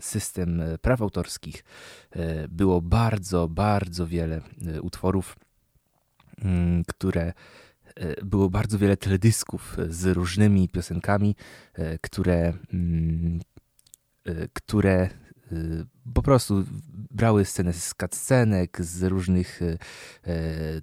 system 0.00 0.62
praw 0.82 1.02
autorskich 1.06 1.64
e, 2.10 2.48
było 2.48 2.80
bardzo, 2.80 3.48
bardzo 3.48 4.06
wiele 4.06 4.40
e, 4.66 4.82
utworów, 4.82 5.36
mm, 6.38 6.84
które 6.84 7.32
e, 7.96 8.24
było 8.24 8.50
bardzo 8.50 8.78
wiele 8.78 8.96
teledysków 8.96 9.76
z 9.88 10.06
różnymi 10.06 10.68
piosenkami, 10.68 11.36
które, 12.00 12.52
mm, 12.72 13.40
które 14.52 15.08
po 16.14 16.22
prostu 16.22 16.64
brały 17.10 17.44
scenę 17.44 17.72
z 17.72 17.94
cutscenek, 17.94 18.80
z 18.80 19.02
różnych 19.02 19.60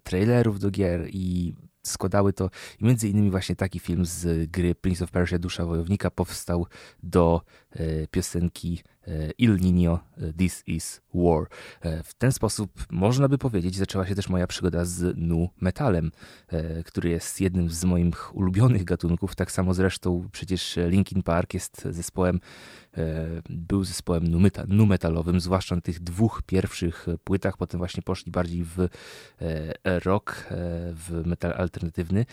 trailerów 0.04 0.60
do 0.60 0.72
gier 0.72 1.08
i 1.10 1.54
składały 1.86 2.34
to. 2.34 2.50
I 2.80 2.86
między 2.86 3.10
innymi 3.10 3.32
właśnie 3.32 3.56
taki 3.56 3.80
film 3.80 4.06
z 4.06 4.52
gry 4.52 4.76
Prince 4.76 5.02
of 5.02 5.12
Persia 5.12 5.40
Dusza 5.40 5.66
Wojownika 5.66 6.12
powstał 6.12 6.68
do 7.04 7.42
piosenki 8.12 8.84
Il 9.38 9.62
Nino 9.62 10.00
This 10.38 10.64
Is 10.68 11.02
War. 11.14 11.48
W 12.04 12.14
ten 12.14 12.32
sposób 12.32 12.86
można 12.92 13.28
by 13.28 13.38
powiedzieć 13.38 13.76
zaczęła 13.76 14.08
się 14.08 14.16
też 14.16 14.30
moja 14.30 14.48
przygoda 14.48 14.86
z 14.86 15.18
nu 15.18 15.50
metalem, 15.62 16.12
który 16.86 17.10
jest 17.10 17.42
jednym 17.42 17.70
z 17.70 17.84
moich 17.84 18.36
ulubionych 18.36 18.84
gatunków. 18.84 19.36
Tak 19.36 19.52
samo 19.52 19.74
zresztą 19.74 20.30
przecież 20.32 20.80
Linkin 20.88 21.24
Park 21.24 21.54
jest 21.54 21.88
zespołem 21.90 22.40
był 23.50 23.84
zespołem 23.84 24.24
nu 24.68 24.86
metalowym, 24.86 25.40
zwłaszcza 25.40 25.76
na 25.76 25.82
tych 25.82 26.00
dwóch 26.00 26.42
pierwszych 26.46 27.08
płytach. 27.24 27.58
Potem 27.58 27.78
właśnie 27.78 28.04
poszli 28.04 28.32
bardziej 28.32 28.64
w 28.64 28.88
rock, 29.84 30.46
w 30.94 31.22
metal 31.26 31.54
alternatywny. 31.58 32.26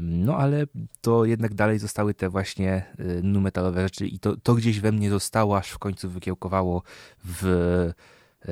No 0.00 0.36
ale 0.36 0.66
to 1.00 1.24
jednak 1.24 1.54
dalej 1.54 1.78
zostały 1.78 2.14
te 2.14 2.28
właśnie 2.28 2.84
nu 3.22 3.40
metalowe 3.40 3.82
rzeczy 3.82 4.06
i 4.06 4.18
to, 4.18 4.36
to 4.36 4.54
gdzieś 4.54 4.80
we 4.80 4.92
mnie 4.92 5.10
zostało, 5.10 5.56
aż 5.58 5.70
w 5.70 5.78
końcu 5.78 6.10
wykiełkowało 6.10 6.82
w, 7.24 7.46
e, 7.46 8.48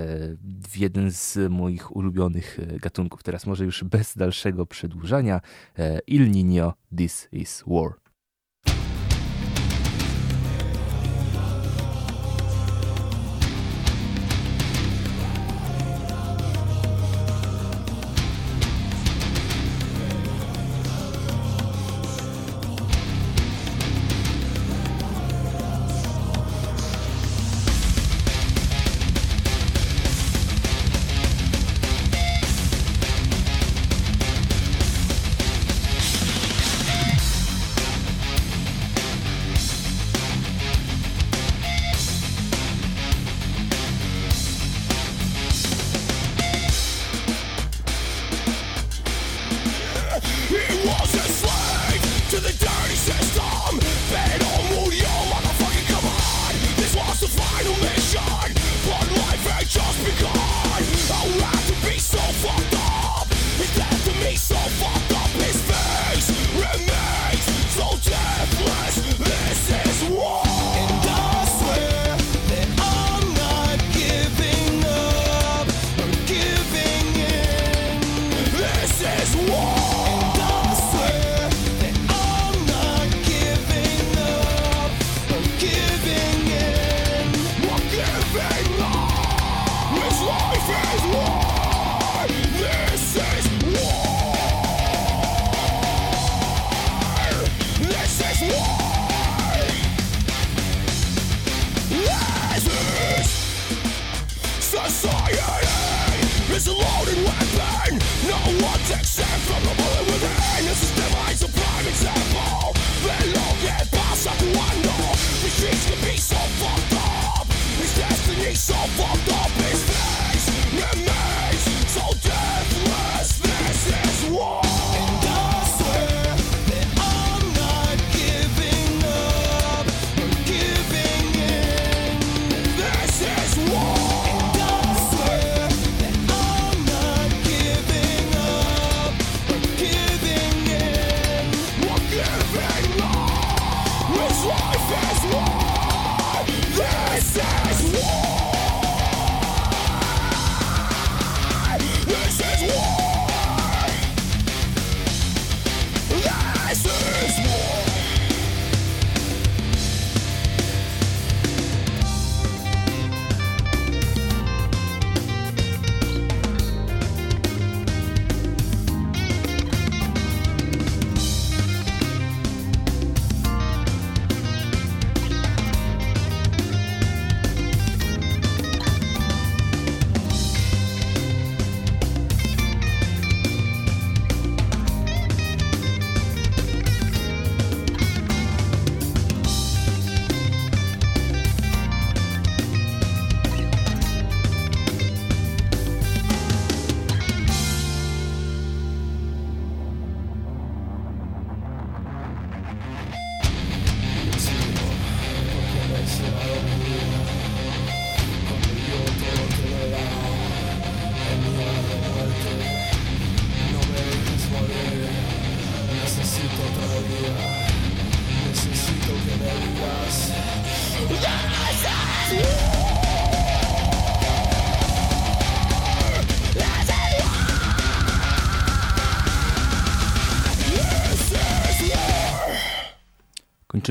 w 0.68 0.76
jeden 0.76 1.10
z 1.10 1.38
moich 1.50 1.96
ulubionych 1.96 2.58
e, 2.58 2.78
gatunków. 2.78 3.22
Teraz 3.22 3.46
może 3.46 3.64
już 3.64 3.84
bez 3.84 4.16
dalszego 4.16 4.66
przedłużania. 4.66 5.40
E, 5.78 5.98
Il 6.06 6.30
Niño, 6.30 6.72
This 6.96 7.28
is 7.32 7.64
War. 7.66 7.92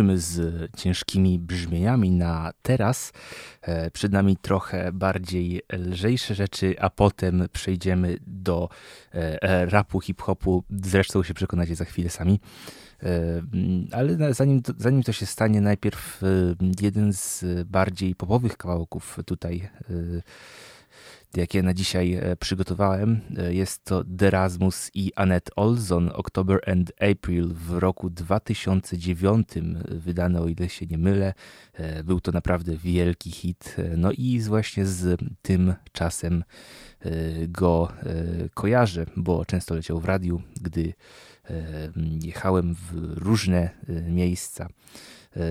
Kończymy 0.01 0.19
z 0.19 0.71
ciężkimi 0.77 1.39
brzmieniami 1.39 2.11
na 2.11 2.51
teraz. 2.61 3.13
E, 3.61 3.91
przed 3.91 4.11
nami 4.11 4.37
trochę 4.37 4.91
bardziej 4.91 5.61
lżejsze 5.73 6.35
rzeczy, 6.35 6.75
a 6.79 6.89
potem 6.89 7.47
przejdziemy 7.53 8.17
do 8.27 8.69
e, 9.13 9.65
rapu, 9.65 10.01
hip-hopu. 10.01 10.63
Zresztą 10.83 11.23
się 11.23 11.33
przekonacie 11.33 11.75
za 11.75 11.85
chwilę 11.85 12.09
sami. 12.09 12.39
Ale 13.91 14.33
zanim 14.33 14.61
zanim 14.77 15.03
to 15.03 15.11
się 15.11 15.25
stanie, 15.25 15.61
najpierw 15.61 16.21
jeden 16.81 17.13
z 17.13 17.45
bardziej 17.65 18.15
popowych 18.15 18.57
kawałków 18.57 19.17
tutaj 19.25 19.69
jakie 21.35 21.63
na 21.63 21.73
dzisiaj 21.73 22.13
e, 22.13 22.35
przygotowałem. 22.35 23.21
E, 23.37 23.53
jest 23.53 23.83
to 23.83 24.03
Derasmus 24.03 24.91
i 24.93 25.11
Annette 25.15 25.55
Olson, 25.55 26.11
October 26.13 26.69
and 26.69 26.91
April 27.11 27.53
w 27.53 27.71
roku 27.71 28.09
2009, 28.09 29.47
wydane 29.85 30.41
o 30.41 30.47
ile 30.47 30.69
się 30.69 30.85
nie 30.85 30.97
mylę. 30.97 31.33
E, 31.73 32.03
był 32.03 32.19
to 32.19 32.31
naprawdę 32.31 32.77
wielki 32.77 33.31
hit. 33.31 33.75
No 33.97 34.11
i 34.11 34.39
właśnie 34.39 34.85
z 34.85 35.21
tym 35.41 35.73
czasem 35.91 36.43
go 37.47 37.93
kojarzę, 38.53 39.05
bo 39.15 39.45
często 39.45 39.75
leciał 39.75 39.99
w 39.99 40.05
radiu, 40.05 40.41
gdy 40.61 40.93
jechałem 42.23 42.75
w 42.75 43.17
różne 43.17 43.69
miejsca. 44.07 44.67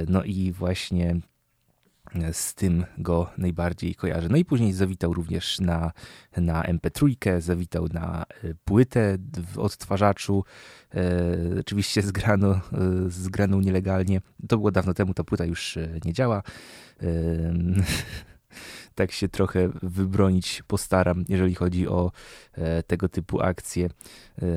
No 0.08 0.24
i 0.24 0.52
właśnie 0.52 1.20
z 2.32 2.54
tym 2.54 2.84
go 2.98 3.30
najbardziej 3.38 3.94
kojarzę. 3.94 4.28
No 4.28 4.36
i 4.36 4.44
później 4.44 4.72
zawitał 4.72 5.12
również 5.14 5.60
na, 5.60 5.92
na 6.36 6.62
MP3, 6.62 7.40
zawitał 7.40 7.86
na 7.92 8.22
e, 8.22 8.54
płytę 8.64 9.18
w 9.52 9.58
odtwarzaczu. 9.58 10.44
E, 10.94 11.00
oczywiście 11.60 12.02
zgrano, 12.02 12.52
e, 12.52 12.60
zgraną 13.08 13.60
nielegalnie. 13.60 14.20
To 14.48 14.56
było 14.56 14.70
dawno 14.70 14.94
temu, 14.94 15.14
ta 15.14 15.24
płyta 15.24 15.44
już 15.44 15.76
e, 15.76 15.98
nie 16.04 16.12
działa. 16.12 16.42
E, 17.02 17.06
tak 18.94 19.12
się 19.12 19.28
trochę 19.28 19.68
wybronić 19.82 20.62
postaram, 20.66 21.24
jeżeli 21.28 21.54
chodzi 21.54 21.88
o 21.88 22.12
tego 22.86 23.08
typu 23.08 23.40
akcje. 23.40 23.88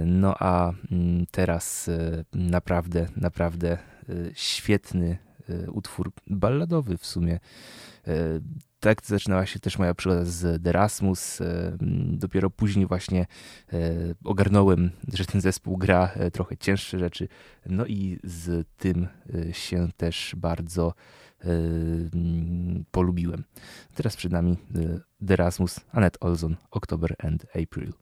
No 0.05 0.35
a 0.39 0.73
mm, 0.91 1.25
teraz 1.31 1.89
naprawdę, 2.33 3.07
naprawdę 3.15 3.77
świetny 4.33 5.17
utwór 5.67 6.11
balladowy 6.27 6.97
w 6.97 7.05
sumie. 7.05 7.39
E, 8.07 8.13
tak 8.79 9.05
zaczynała 9.05 9.45
się 9.45 9.59
też 9.59 9.79
moja 9.79 9.93
przygoda 9.93 10.25
z 10.25 10.61
Derasmus. 10.61 11.41
E, 11.41 11.77
dopiero 12.11 12.49
później 12.49 12.85
właśnie 12.87 13.25
ogarnąłem, 14.23 14.91
że 15.13 15.25
ten 15.25 15.41
zespół 15.41 15.77
gra 15.77 16.11
trochę 16.33 16.57
cięższe 16.57 16.99
rzeczy. 16.99 17.27
No 17.65 17.85
i 17.85 18.19
z 18.23 18.67
tym 18.77 19.07
się 19.51 19.89
też 19.97 20.35
bardzo 20.37 20.93
polubiłem. 22.91 23.43
Teraz 23.95 24.15
przed 24.15 24.31
nami 24.31 24.57
Derasmus, 25.21 25.79
Annette 25.91 26.19
Olson, 26.19 26.55
October 26.71 27.15
and 27.19 27.45
April. 27.63 27.93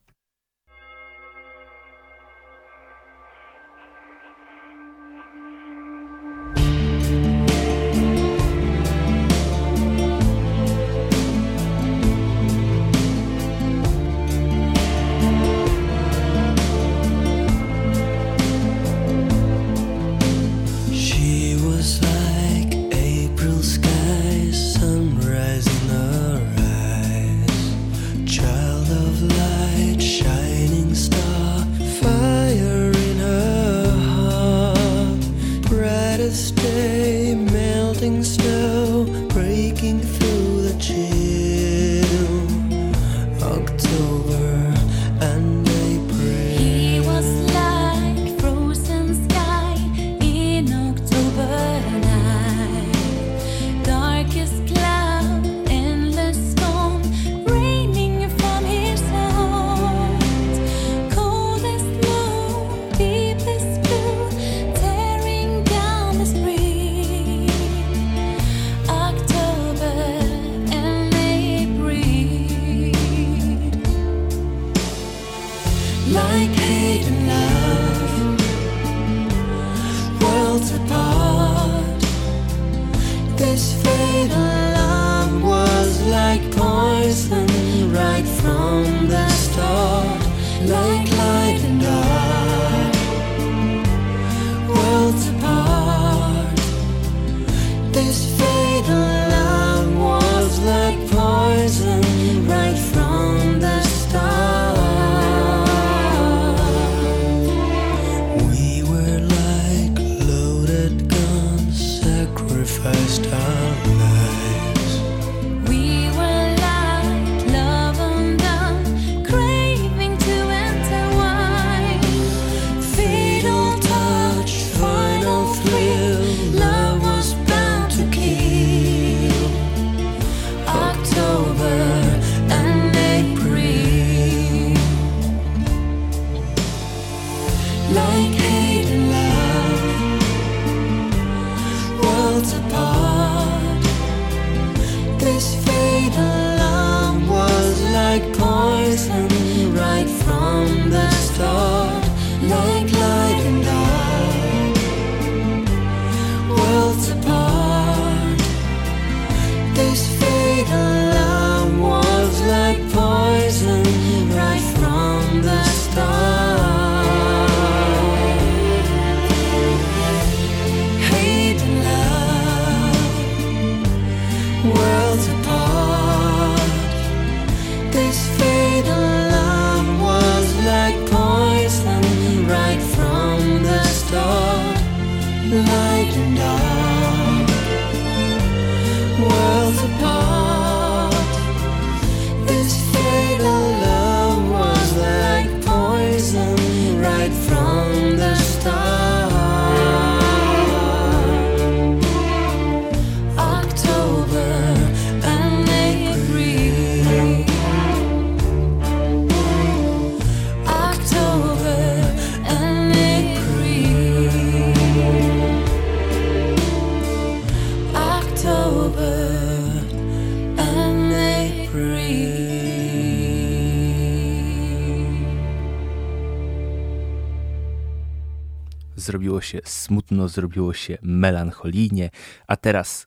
Zrobiło 229.02 229.40
się 229.40 229.60
smutno, 229.64 230.28
zrobiło 230.28 230.74
się 230.74 230.98
melancholijnie, 231.02 232.10
a 232.46 232.56
teraz 232.56 233.06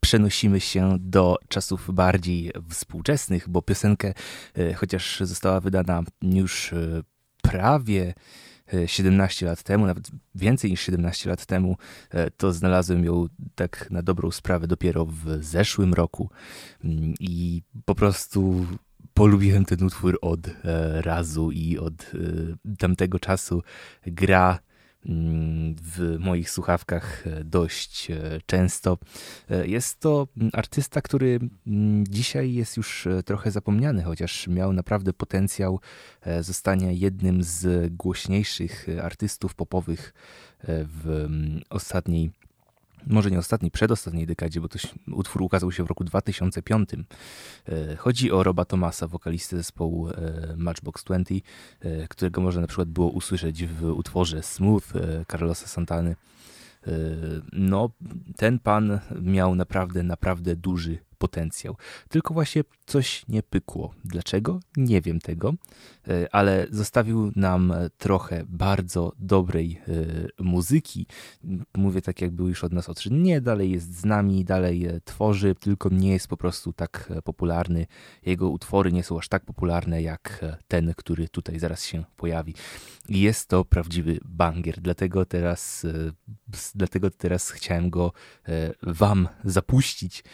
przenosimy 0.00 0.60
się 0.60 0.96
do 1.00 1.36
czasów 1.48 1.94
bardziej 1.94 2.52
współczesnych, 2.70 3.48
bo 3.48 3.62
piosenkę, 3.62 4.14
e, 4.58 4.74
chociaż 4.74 5.20
została 5.20 5.60
wydana 5.60 6.02
już 6.22 6.72
e, 6.72 7.02
prawie 7.42 8.14
17 8.86 9.46
lat 9.46 9.62
temu, 9.62 9.86
nawet 9.86 10.10
więcej 10.34 10.70
niż 10.70 10.80
17 10.80 11.30
lat 11.30 11.46
temu, 11.46 11.76
to 12.36 12.52
znalazłem 12.52 13.04
ją 13.04 13.26
tak 13.54 13.90
na 13.90 14.02
dobrą 14.02 14.30
sprawę 14.30 14.66
dopiero 14.66 15.06
w 15.06 15.38
zeszłym 15.40 15.94
roku 15.94 16.30
mm, 16.84 17.14
i 17.20 17.62
po 17.84 17.94
prostu 17.94 18.66
polubiłem 19.16 19.64
ten 19.64 19.84
utwór 19.84 20.18
od 20.22 20.48
e, 20.48 20.52
razu 21.02 21.50
i 21.50 21.78
od 21.78 21.92
e, 21.92 22.76
tamtego 22.78 23.18
czasu. 23.18 23.62
Gra 24.06 24.58
w 25.82 26.16
moich 26.18 26.50
słuchawkach 26.50 27.26
e, 27.26 27.44
dość 27.44 28.08
często. 28.46 28.98
Jest 29.64 30.00
to 30.00 30.28
artysta, 30.52 31.02
który 31.02 31.40
mm, 31.66 32.04
dzisiaj 32.08 32.52
jest 32.52 32.76
już 32.76 33.08
trochę 33.24 33.50
zapomniany, 33.50 34.02
chociaż 34.02 34.46
miał 34.48 34.72
naprawdę 34.72 35.12
potencjał 35.12 35.80
zostania 36.40 36.90
jednym 36.90 37.42
z 37.42 37.92
głośniejszych 37.94 38.86
artystów 39.02 39.54
popowych 39.54 40.14
w 40.68 41.24
mm, 41.26 41.62
ostatniej 41.70 42.30
może 43.06 43.30
nie 43.30 43.38
ostatniej, 43.38 43.70
przedostatniej 43.70 44.26
dekadzie, 44.26 44.60
bo 44.60 44.68
to 44.68 44.78
utwór 45.12 45.42
ukazał 45.42 45.72
się 45.72 45.84
w 45.84 45.86
roku 45.86 46.04
2005. 46.04 46.90
E, 47.68 47.96
chodzi 47.96 48.32
o 48.32 48.42
Roba 48.42 48.64
Thomasa, 48.64 49.06
wokalistę 49.06 49.56
zespołu 49.56 50.08
e, 50.08 50.14
Matchbox 50.56 51.04
20, 51.04 51.34
e, 51.80 52.08
którego 52.08 52.40
można 52.40 52.60
na 52.60 52.66
przykład 52.66 52.88
było 52.88 53.10
usłyszeć 53.10 53.66
w 53.66 53.84
utworze 53.84 54.42
Smooth 54.42 54.84
Carlosa 55.30 55.66
Santany. 55.66 56.16
No, 57.52 57.90
ten 58.36 58.58
pan 58.58 59.00
miał 59.22 59.54
naprawdę, 59.54 60.02
naprawdę 60.02 60.56
duży 60.56 60.98
potencjał. 61.18 61.76
Tylko 62.08 62.34
właśnie 62.34 62.62
coś 62.86 63.24
nie 63.28 63.42
pykło. 63.42 63.94
Dlaczego? 64.04 64.60
Nie 64.76 65.00
wiem 65.00 65.20
tego, 65.20 65.54
e, 66.08 66.34
ale 66.34 66.66
zostawił 66.70 67.32
nam 67.36 67.74
trochę 67.98 68.44
bardzo 68.48 69.12
dobrej 69.18 69.80
e, 70.38 70.42
muzyki. 70.44 71.06
Mówię 71.76 72.02
tak, 72.02 72.20
jak 72.20 72.30
był 72.30 72.48
już 72.48 72.64
od 72.64 72.72
nas 72.72 72.88
odszedł. 72.88 73.16
Nie, 73.16 73.40
dalej 73.40 73.70
jest 73.70 74.00
z 74.00 74.04
nami, 74.04 74.44
dalej 74.44 74.86
e, 74.86 75.00
tworzy, 75.00 75.54
tylko 75.54 75.88
nie 75.88 76.12
jest 76.12 76.28
po 76.28 76.36
prostu 76.36 76.72
tak 76.72 77.12
popularny. 77.24 77.86
Jego 78.26 78.50
utwory 78.50 78.92
nie 78.92 79.02
są 79.02 79.18
aż 79.18 79.28
tak 79.28 79.44
popularne 79.44 80.02
jak 80.02 80.44
ten, 80.68 80.94
który 80.96 81.28
tutaj 81.28 81.58
zaraz 81.58 81.84
się 81.84 82.04
pojawi. 82.16 82.54
Jest 83.08 83.48
to 83.48 83.64
prawdziwy 83.64 84.18
banger, 84.24 84.80
dlatego 84.80 85.24
teraz, 85.24 85.86
dlatego 86.74 87.10
teraz 87.10 87.50
chciałem 87.50 87.90
go 87.90 88.12
wam 88.82 89.28
zapuścić, 89.44 90.24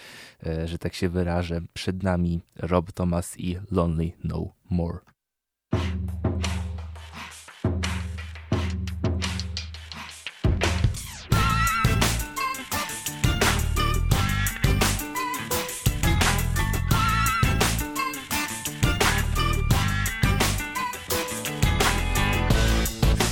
że 0.73 0.79
tak 0.79 0.95
się 0.95 1.09
wyrażę. 1.09 1.61
Przed 1.75 2.03
nami 2.03 2.43
Rob 2.57 2.93
Thomas 2.93 3.41
i 3.41 3.59
Lonely 3.70 4.12
No 4.25 4.53
More. 4.70 4.99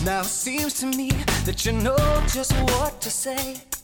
Now 0.04 0.20
it 0.20 0.26
seems 0.26 0.80
to 0.80 0.86
me 0.86 1.10
that 1.46 1.64
you 1.66 1.72
know 1.72 1.96
just 2.34 2.52
what 2.52 3.00
to 3.00 3.10
say. 3.10 3.79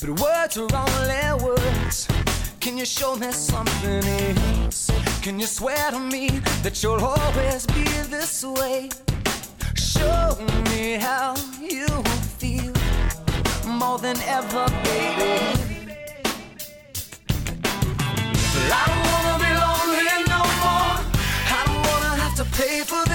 But 0.00 0.18
words 0.18 0.56
are 0.56 0.66
only 0.74 1.44
words. 1.44 2.08
Can 2.58 2.78
you 2.78 2.86
show 2.86 3.16
me 3.16 3.30
something 3.32 4.02
else? 4.64 4.90
Can 5.20 5.38
you 5.38 5.44
swear 5.46 5.90
to 5.90 5.98
me 5.98 6.28
that 6.62 6.82
you'll 6.82 7.04
always 7.04 7.66
be 7.66 7.84
this 8.08 8.42
way? 8.42 8.88
Show 9.74 10.38
me 10.70 10.94
how 10.94 11.34
you 11.60 11.86
feel 12.38 12.72
more 13.66 13.98
than 13.98 14.16
ever, 14.22 14.64
baby. 14.84 15.36
But 18.54 18.72
I 18.72 18.84
don't 18.88 19.06
wanna 19.12 19.36
be 19.44 19.52
lonely 19.64 20.08
no 20.32 20.40
more. 20.64 20.96
I 21.58 21.62
don't 21.66 21.84
wanna 21.90 22.12
have 22.22 22.34
to 22.36 22.44
pay 22.56 22.84
for 22.84 23.09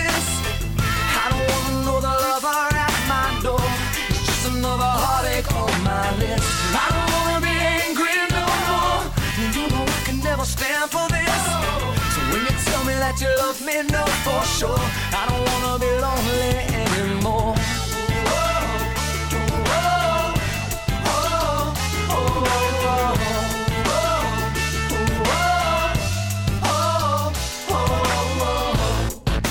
Never 10.45 10.57
stand 10.63 10.91
for 10.91 11.07
this. 11.09 11.43
So 12.13 12.21
when 12.31 12.41
you 12.41 12.55
tell 12.65 12.83
me 12.83 12.93
that 12.93 13.19
you 13.19 13.29
love 13.37 13.59
me, 13.65 13.81
know 13.91 14.05
for 14.23 14.43
sure. 14.45 14.77
I 15.11 15.25
don't 15.29 15.43
wanna 15.49 15.79
be 15.79 15.89
lonely 16.05 16.53
anymore. 17.01 17.55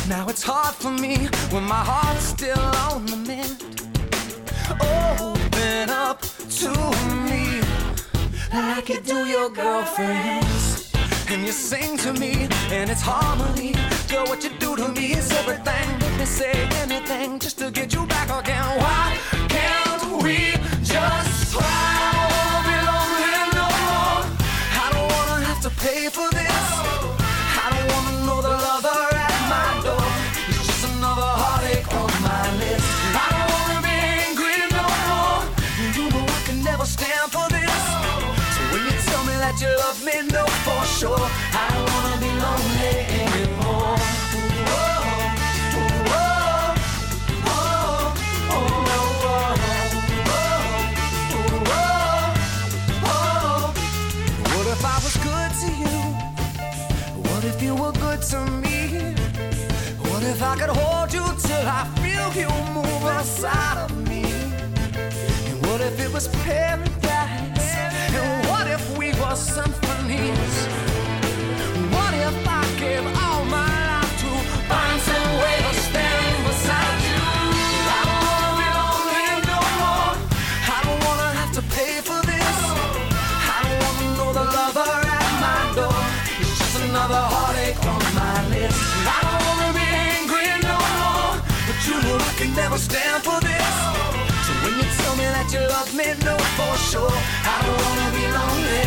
Now 0.08 0.28
it's 0.28 0.42
hard 0.44 0.74
for 0.76 0.90
me 0.90 1.26
when 1.50 1.64
my 1.64 1.82
heart's 1.90 2.24
still 2.24 2.58
on 2.88 3.06
the 3.06 3.16
mend. 3.16 3.64
Open 4.80 5.90
up 5.90 6.20
to 6.60 6.70
me 7.28 7.62
like 8.52 8.88
you 8.88 9.00
do 9.00 9.26
your 9.26 9.50
girlfriends. 9.50 10.73
And 11.28 11.46
you 11.46 11.52
sing 11.52 11.96
to 11.98 12.12
me, 12.12 12.48
and 12.70 12.90
it's 12.90 13.00
harmony. 13.00 13.72
Girl, 14.10 14.26
what 14.26 14.44
you 14.44 14.50
do 14.58 14.76
to 14.76 14.88
me 14.88 15.12
is 15.12 15.32
everything. 15.32 15.98
Let 16.00 16.18
me 16.18 16.24
say 16.26 16.52
anything 16.82 17.38
just 17.38 17.58
to 17.58 17.70
get 17.70 17.92
you 17.94 18.06
back 18.06 18.28
again. 18.28 18.64
Why 18.78 19.18
can't 19.48 20.22
we 20.22 20.52
just 20.82 21.52
try? 21.52 21.93
Sure. 41.04 41.28
I 41.62 41.64
don't 41.74 41.88
wanna 41.94 42.16
be 42.24 42.30
lonely 42.44 42.94
anymore. 43.20 43.96
What 54.52 54.66
if 54.74 54.82
I 54.94 54.96
was 55.06 55.16
good 55.28 55.52
to 55.62 55.68
you? 55.82 55.98
What 57.28 57.42
if 57.50 57.56
you 57.62 57.74
were 57.74 57.94
good 58.04 58.20
to 58.32 58.38
me? 58.62 58.78
What 60.08 60.22
if 60.32 60.40
I 60.42 60.54
could 60.60 60.72
hold 60.80 61.12
you 61.12 61.26
till 61.46 61.66
I 61.80 61.82
feel 62.00 62.28
you 62.42 62.50
move 62.76 63.04
inside 63.18 63.78
of 63.84 63.90
me? 64.08 64.24
And 65.48 65.56
what 65.66 65.80
if 65.88 66.00
it 66.04 66.10
was 66.12 66.28
paradise? 66.44 67.74
And 68.18 68.46
what 68.48 68.66
if 68.76 68.82
we 68.98 69.08
were 69.20 69.36
symphonies? 69.36 70.93
Never 92.74 92.90
stand 92.90 93.22
for 93.22 93.40
this. 93.40 93.74
So 94.46 94.52
when 94.64 94.74
you 94.74 94.88
tell 94.98 95.14
me 95.14 95.22
that 95.30 95.46
you 95.52 95.60
love 95.60 95.94
me, 95.94 96.06
know 96.26 96.36
for 96.58 96.74
sure 96.90 97.08
I 97.08 97.62
don't 97.62 97.80
wanna 97.86 98.10
be 98.10 98.26
lonely 98.34 98.83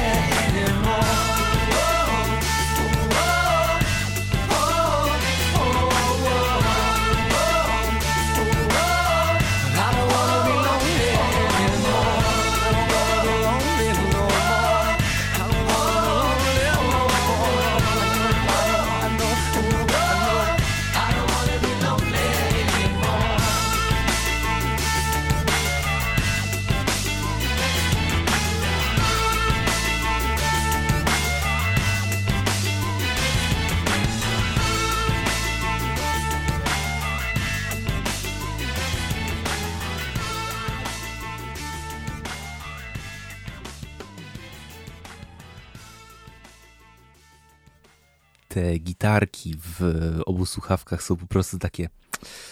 te 48.57 48.79
gitarki 48.79 49.55
w 49.57 49.81
obu 50.25 50.45
słuchawkach 50.45 51.03
są 51.03 51.15
po 51.15 51.27
prostu 51.27 51.59
takie 51.59 51.89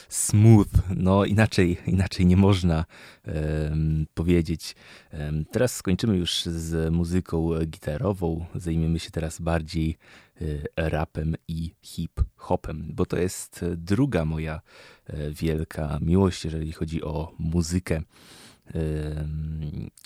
smooth, 0.10 0.68
no 0.96 1.26
inaczej, 1.26 1.78
inaczej 1.88 2.26
nie 2.26 2.38
można 2.38 2.86
um, 3.28 4.06
powiedzieć. 4.14 4.76
Um, 5.14 5.46
teraz 5.52 5.76
skończymy 5.76 6.18
już 6.18 6.46
z 6.46 6.94
muzyką 6.94 7.50
gitarową, 7.66 8.46
zajmiemy 8.56 9.00
się 9.00 9.12
teraz 9.12 9.42
bardziej 9.42 9.98
y, 10.42 10.64
rapem 10.78 11.36
i 11.48 11.72
hip-hopem, 11.82 12.84
bo 12.94 13.06
to 13.06 13.18
jest 13.18 13.66
druga 13.76 14.26
moja 14.26 14.62
y, 15.10 15.34
wielka 15.34 16.00
miłość, 16.02 16.46
jeżeli 16.46 16.72
chodzi 16.72 17.04
o 17.04 17.32
muzykę. 17.40 18.02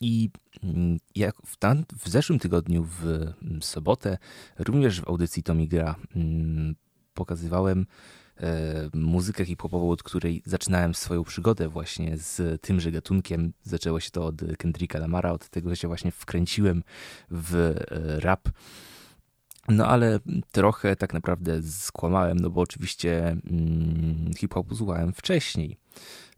I 0.01 0.29
mm, 0.63 0.97
jak 1.15 1.35
w, 1.45 1.57
tam, 1.57 1.85
w 1.97 2.09
zeszłym 2.09 2.39
tygodniu, 2.39 2.83
w 2.83 3.05
mm, 3.05 3.61
sobotę, 3.61 4.17
również 4.59 5.01
w 5.01 5.07
audycji 5.07 5.43
Tomigra 5.43 5.95
mm, 6.15 6.75
pokazywałem 7.13 7.85
e, 8.37 8.89
muzykę 8.93 9.45
hip-hopową, 9.45 9.91
od 9.91 10.03
której 10.03 10.41
zaczynałem 10.45 10.95
swoją 10.95 11.23
przygodę 11.23 11.69
właśnie 11.69 12.17
z 12.17 12.61
tymże 12.61 12.91
gatunkiem. 12.91 13.53
Zaczęło 13.63 13.99
się 13.99 14.11
to 14.11 14.25
od 14.25 14.41
Kendricka 14.57 14.99
Lamara, 14.99 15.31
od 15.31 15.49
tego 15.49 15.75
się 15.75 15.87
właśnie 15.87 16.11
wkręciłem 16.11 16.83
w 17.31 17.55
e, 17.55 18.19
rap. 18.19 18.49
No 19.67 19.87
ale 19.87 20.19
trochę 20.51 20.95
tak 20.95 21.13
naprawdę 21.13 21.63
skłamałem, 21.63 22.39
no 22.39 22.49
bo 22.49 22.61
oczywiście 22.61 23.37
hip-hopu 24.37 24.75
słuchałem 24.75 25.13
wcześniej. 25.13 25.77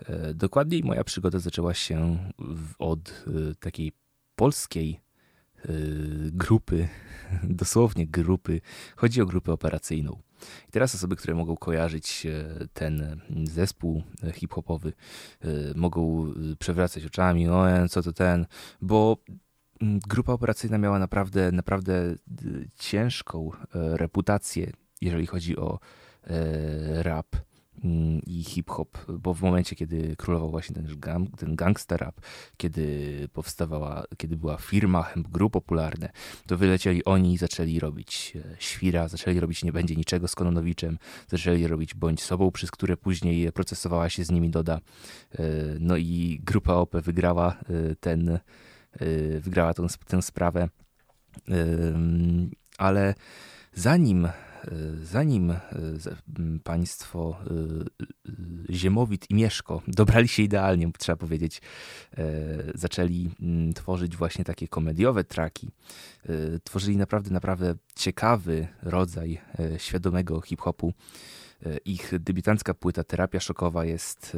E, 0.05 0.33
dokładniej 0.33 0.83
moja 0.83 1.03
przygoda 1.03 1.39
zaczęła 1.39 1.73
się 1.73 2.17
od 2.79 3.09
e, 3.09 3.55
takiej 3.55 3.91
polskiej 4.35 4.99
e, 5.57 5.67
grupy, 6.31 6.87
dosłownie 7.43 8.07
grupy. 8.07 8.61
Chodzi 8.95 9.21
o 9.21 9.25
grupę 9.25 9.53
operacyjną. 9.53 10.19
I 10.69 10.71
teraz 10.71 10.95
osoby, 10.95 11.15
które 11.15 11.35
mogą 11.35 11.57
kojarzyć 11.57 12.27
ten 12.73 13.21
zespół 13.43 14.03
hip-hopowy, 14.33 14.93
mogą 15.75 16.33
przewracać 16.59 17.05
oczami, 17.05 17.49
o 17.49 17.65
co 17.89 18.01
to 18.01 18.13
ten, 18.13 18.45
bo 18.81 19.17
grupa 19.81 20.33
operacyjna 20.33 20.77
miała 20.77 20.99
naprawdę, 20.99 21.51
naprawdę 21.51 22.15
ciężką 22.79 23.51
reputację, 23.73 24.71
jeżeli 25.01 25.25
chodzi 25.25 25.57
o 25.57 25.79
rap 27.01 27.35
Mm, 27.83 28.21
i 28.27 28.43
hip-hop, 28.43 28.97
bo 29.19 29.33
w 29.33 29.41
momencie, 29.41 29.75
kiedy 29.75 30.15
królował 30.15 30.49
właśnie 30.49 30.75
ten, 30.75 30.99
gang, 30.99 31.37
ten 31.37 31.55
gangster 31.55 31.99
rap, 31.99 32.21
kiedy 32.57 33.27
powstawała, 33.33 34.03
kiedy 34.17 34.37
była 34.37 34.57
firma 34.57 35.03
Hemp 35.03 35.27
Group 35.27 35.53
popularne, 35.53 36.09
to 36.47 36.57
wylecieli 36.57 37.05
oni 37.05 37.33
i 37.33 37.37
zaczęli 37.37 37.79
robić 37.79 38.33
e, 38.35 38.55
świra, 38.59 39.07
zaczęli 39.07 39.39
robić 39.39 39.63
Nie 39.63 39.71
będzie 39.71 39.95
niczego 39.95 40.27
z 40.27 40.35
Kononowiczem, 40.35 40.97
zaczęli 41.27 41.67
robić 41.67 41.95
Bądź 41.95 42.23
sobą, 42.23 42.51
przez 42.51 42.71
które 42.71 42.97
później 42.97 43.51
procesowała 43.51 44.09
się 44.09 44.23
z 44.23 44.31
nimi 44.31 44.49
Doda. 44.49 44.75
E, 44.75 45.43
no 45.79 45.97
i 45.97 46.39
grupa 46.43 46.73
OP 46.73 46.95
wygrała 46.95 47.51
e, 47.51 47.95
ten, 47.95 48.39
wygrała 49.39 49.73
tę, 49.73 49.87
tę 50.07 50.21
sprawę, 50.21 50.69
ale 52.77 53.15
zanim 53.73 54.27
zanim 55.03 55.51
e, 55.51 55.59
państwo 56.63 57.37
Ziemowit 58.69 59.29
i 59.29 59.35
Mieszko 59.35 59.81
dobrali 59.87 60.27
się 60.27 60.43
idealnie, 60.43 60.91
trzeba 60.99 61.15
powiedzieć, 61.15 61.61
zaczęli 62.75 63.29
tworzyć 63.75 64.17
właśnie 64.17 64.45
takie 64.45 64.67
komediowe 64.67 65.23
traki, 65.23 65.69
tworzyli 66.63 66.97
naprawdę, 66.97 67.31
naprawdę 67.31 67.75
ciekawy 67.95 68.67
rodzaj 68.83 69.41
świadomego 69.77 70.41
hip-hopu, 70.41 70.93
ich 71.85 72.19
debiutancka 72.19 72.73
płyta 72.73 73.03
Terapia 73.03 73.39
Szokowa 73.39 73.85
jest 73.85 74.37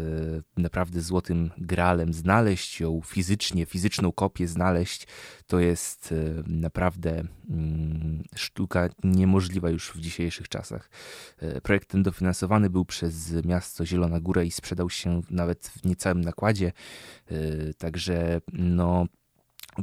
e, 0.58 0.62
naprawdę 0.62 1.02
złotym 1.02 1.52
gralem. 1.58 2.14
Znaleźć 2.14 2.80
ją 2.80 3.02
fizycznie, 3.06 3.66
fizyczną 3.66 4.12
kopię 4.12 4.48
znaleźć, 4.48 5.08
to 5.48 5.60
jest 5.60 6.12
e, 6.12 6.44
naprawdę 6.48 7.24
mm, 7.50 8.24
sztuka 8.36 8.90
niemożliwa 9.04 9.70
już 9.70 9.92
w 9.92 10.00
dzisiejszych 10.00 10.50
czasach. 10.50 10.90
E, 11.38 11.62
projekt 11.62 11.90
ten 11.90 12.04
dofinansowany 12.04 12.70
był 12.70 12.86
przez 12.86 13.46
miasto 13.46 13.86
Zielona 13.86 14.20
Góra 14.20 14.44
i 14.44 14.52
sprzedał 14.52 14.90
się 14.90 15.22
nawet 15.30 15.68
w 15.68 15.86
niecałym 15.86 16.22
nakładzie, 16.22 16.72
także 17.78 18.42
no 18.54 19.08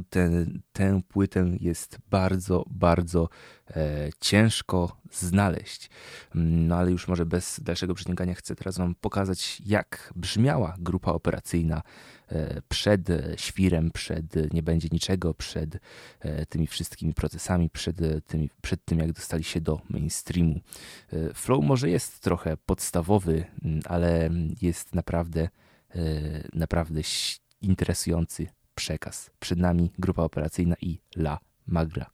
tę, 0.09 0.45
tę 0.73 1.01
płytę 1.07 1.51
jest 1.59 1.97
bardzo, 2.09 2.65
bardzo 2.69 3.29
e, 3.69 4.09
ciężko 4.19 4.97
znaleźć. 5.11 5.89
No 6.35 6.75
ale 6.75 6.91
już 6.91 7.07
może 7.07 7.25
bez 7.25 7.59
dalszego 7.63 7.93
przeciągania 7.93 8.33
chcę 8.33 8.55
teraz 8.55 8.77
Wam 8.77 8.95
pokazać, 8.95 9.61
jak 9.65 10.13
brzmiała 10.15 10.75
grupa 10.79 11.11
operacyjna 11.11 11.81
e, 12.29 12.61
przed 12.69 13.07
świrem, 13.35 13.91
przed 13.91 14.53
nie 14.53 14.63
będzie 14.63 14.87
niczego, 14.91 15.33
przed 15.33 15.79
e, 16.19 16.45
tymi 16.45 16.67
wszystkimi 16.67 17.13
procesami, 17.13 17.69
przed, 17.69 17.97
tymi, 18.27 18.49
przed 18.61 18.85
tym, 18.85 18.99
jak 18.99 19.13
dostali 19.13 19.43
się 19.43 19.61
do 19.61 19.81
mainstreamu. 19.89 20.59
E, 21.13 21.33
flow 21.33 21.65
może 21.65 21.89
jest 21.89 22.19
trochę 22.19 22.57
podstawowy, 22.57 23.45
ale 23.85 24.29
jest 24.61 24.95
naprawdę, 24.95 25.49
e, 25.95 25.99
naprawdę 26.53 27.01
interesujący 27.61 28.47
przekaz. 28.75 29.31
Przed 29.39 29.59
nami 29.59 29.91
grupa 29.99 30.23
operacyjna 30.23 30.75
i 30.81 31.01
La 31.15 31.39
Magra. 31.67 32.11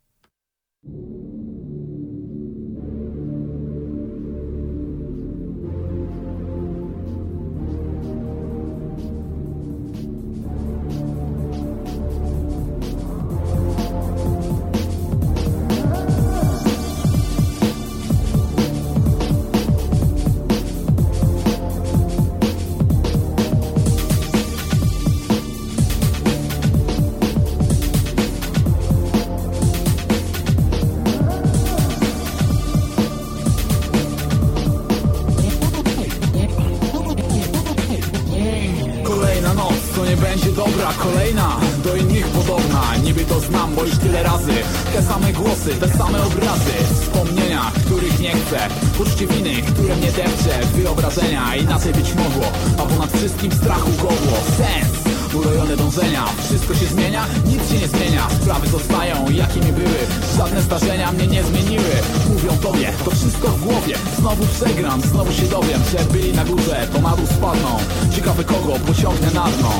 Uczci 48.99 49.27
winy, 49.27 49.61
które 49.61 49.95
mnie 49.95 50.11
depcze 50.11 50.67
Wyobrażenia, 50.75 51.55
i 51.55 51.61
inaczej 51.61 51.93
być 51.93 52.13
mogło. 52.13 52.45
A 52.77 52.81
ponad 52.81 53.11
wszystkim 53.11 53.51
strachu 53.51 53.91
godło 53.91 54.37
Sens 54.57 55.07
urojone 55.33 55.77
dążenia. 55.77 56.25
Wszystko 56.45 56.75
się 56.75 56.85
zmienia, 56.85 57.25
nic 57.45 57.69
się 57.69 57.77
nie 57.79 57.87
zmienia. 57.87 58.27
Sprawy 58.41 58.67
zostają, 58.67 59.29
jakimi 59.29 59.71
były. 59.71 59.99
Żadne 60.37 60.61
zdarzenia 60.61 61.11
mnie 61.11 61.27
nie 61.27 61.43
zmieniły. 61.43 61.93
Mówią 62.33 62.57
tobie, 62.57 62.93
to 63.05 63.11
wszystko 63.11 63.47
w 63.47 63.63
głowie. 63.63 63.95
Znowu 64.19 64.45
przegram, 64.45 65.01
znowu 65.01 65.31
się 65.31 65.47
dowiem. 65.47 65.81
Że 65.91 66.13
byli 66.13 66.33
na 66.33 66.45
górze, 66.45 66.87
to 66.93 67.01
na 67.01 67.15
dół 67.15 67.25
spadną. 67.25 67.77
Ciekawe 68.15 68.43
kogo 68.43 68.73
pociągnę 68.87 69.31
na 69.31 69.47
dno 69.47 69.71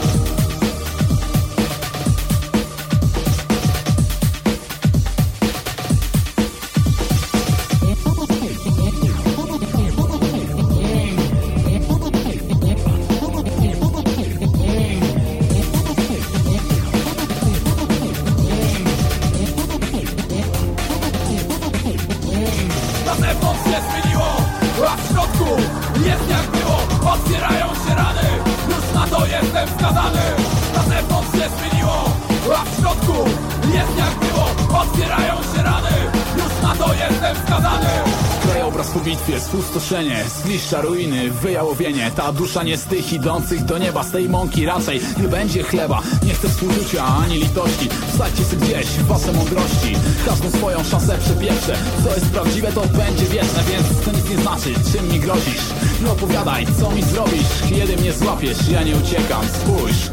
Zgliszcza 40.29 40.81
ruiny 40.81 41.31
Wyjałowienie, 41.31 42.11
ta 42.15 42.31
dusza 42.31 42.63
nie 42.63 42.77
z 42.77 42.83
tych 42.83 43.13
idących 43.13 43.65
do 43.65 43.77
nieba 43.77 44.03
Z 44.03 44.11
tej 44.11 44.29
mąki 44.29 44.65
raczej 44.65 45.01
nie 45.21 45.27
będzie 45.27 45.63
chleba. 45.63 46.01
Nie 46.23 46.33
chcę 46.33 46.49
współczucia 46.49 47.05
ani 47.05 47.37
litości. 47.37 47.89
Wsadźcie 48.13 48.43
się 48.43 48.55
gdzieś 48.57 48.87
wasze 48.87 49.33
mądrości. 49.33 49.95
Każdą 50.25 50.49
swoją 50.49 50.83
szansę 50.83 51.17
przepieprzę 51.17 51.75
Co 52.03 52.15
jest 52.15 52.29
prawdziwe 52.29 52.71
to 52.71 52.81
będzie 52.81 53.25
wieczne 53.25 53.63
Więc 53.71 54.05
to 54.05 54.11
nic 54.11 54.29
nie 54.29 54.37
znaczy, 54.37 54.73
czym 54.91 55.07
mi 55.07 55.19
grozisz. 55.19 55.63
Nie 56.03 56.11
opowiadaj, 56.11 56.67
co 56.79 56.91
mi 56.91 57.03
zrobisz. 57.03 57.47
Kiedy 57.69 57.97
mnie 57.97 58.13
złapiesz, 58.13 58.69
ja 58.69 58.83
nie 58.83 58.95
uciekam. 58.95 59.41
Spójrz 59.47 60.09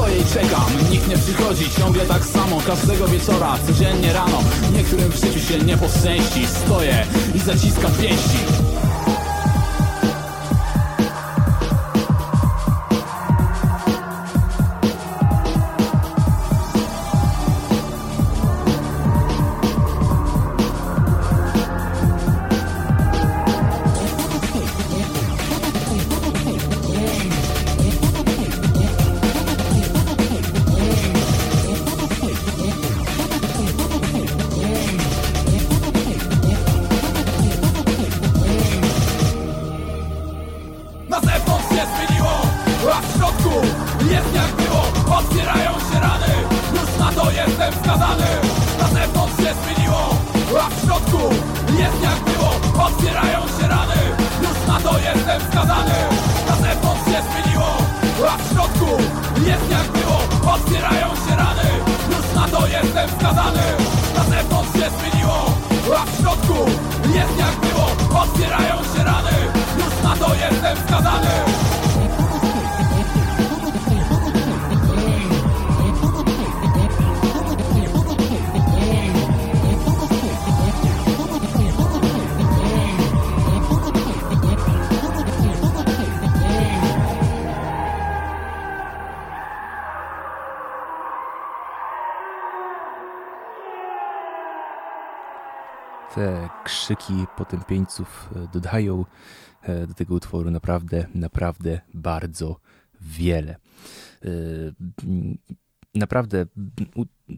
Stoję 0.00 0.16
i 0.18 0.24
czekam, 0.34 0.90
nikt 0.90 1.08
nie 1.08 1.18
przychodzi 1.18 1.70
Ciągle 1.78 2.06
tak 2.06 2.24
samo, 2.24 2.60
każdego 2.66 3.08
wieczora 3.08 3.58
Codziennie 3.66 4.12
rano, 4.12 4.42
niektórym 4.76 5.12
w 5.12 5.20
życiu 5.20 5.40
się 5.40 5.58
nie 5.58 5.76
poszczęści 5.76 6.46
Stoję 6.64 7.06
i 7.34 7.38
zaciskam 7.38 7.92
pięści 7.92 8.38
krzyki 97.70 97.80
potępieńców 97.80 98.30
e, 98.36 98.48
dodają 98.52 99.04
e, 99.62 99.86
do 99.86 99.94
tego 99.94 100.14
utworu 100.14 100.50
naprawdę, 100.50 101.06
naprawdę 101.14 101.80
bardzo 101.94 102.60
wiele. 103.00 103.56
E, 104.24 104.28
naprawdę 105.94 106.46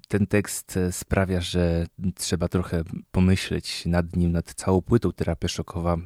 ten 0.08 0.26
tekst 0.26 0.78
sprawia, 0.90 1.40
że 1.40 1.86
trzeba 2.14 2.48
trochę 2.48 2.82
pomyśleć 3.10 3.86
nad 3.86 4.16
nim, 4.16 4.32
nad 4.32 4.54
całą 4.54 4.82
płytą. 4.82 5.12
Terapia 5.12 5.48
szokowa 5.48 5.96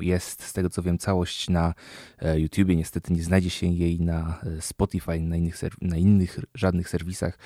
jest, 0.00 0.42
z 0.42 0.52
tego 0.52 0.70
co 0.70 0.82
wiem, 0.82 0.98
całość 0.98 1.48
na 1.48 1.74
YouTubie. 2.34 2.76
Niestety 2.76 3.12
nie 3.12 3.22
znajdzie 3.22 3.50
się 3.50 3.66
jej 3.66 4.00
na 4.00 4.40
Spotify, 4.60 5.20
na 5.20 5.36
innych, 5.36 5.60
na 5.80 5.96
innych 5.96 6.38
żadnych 6.54 6.88
serwisach. 6.88 7.38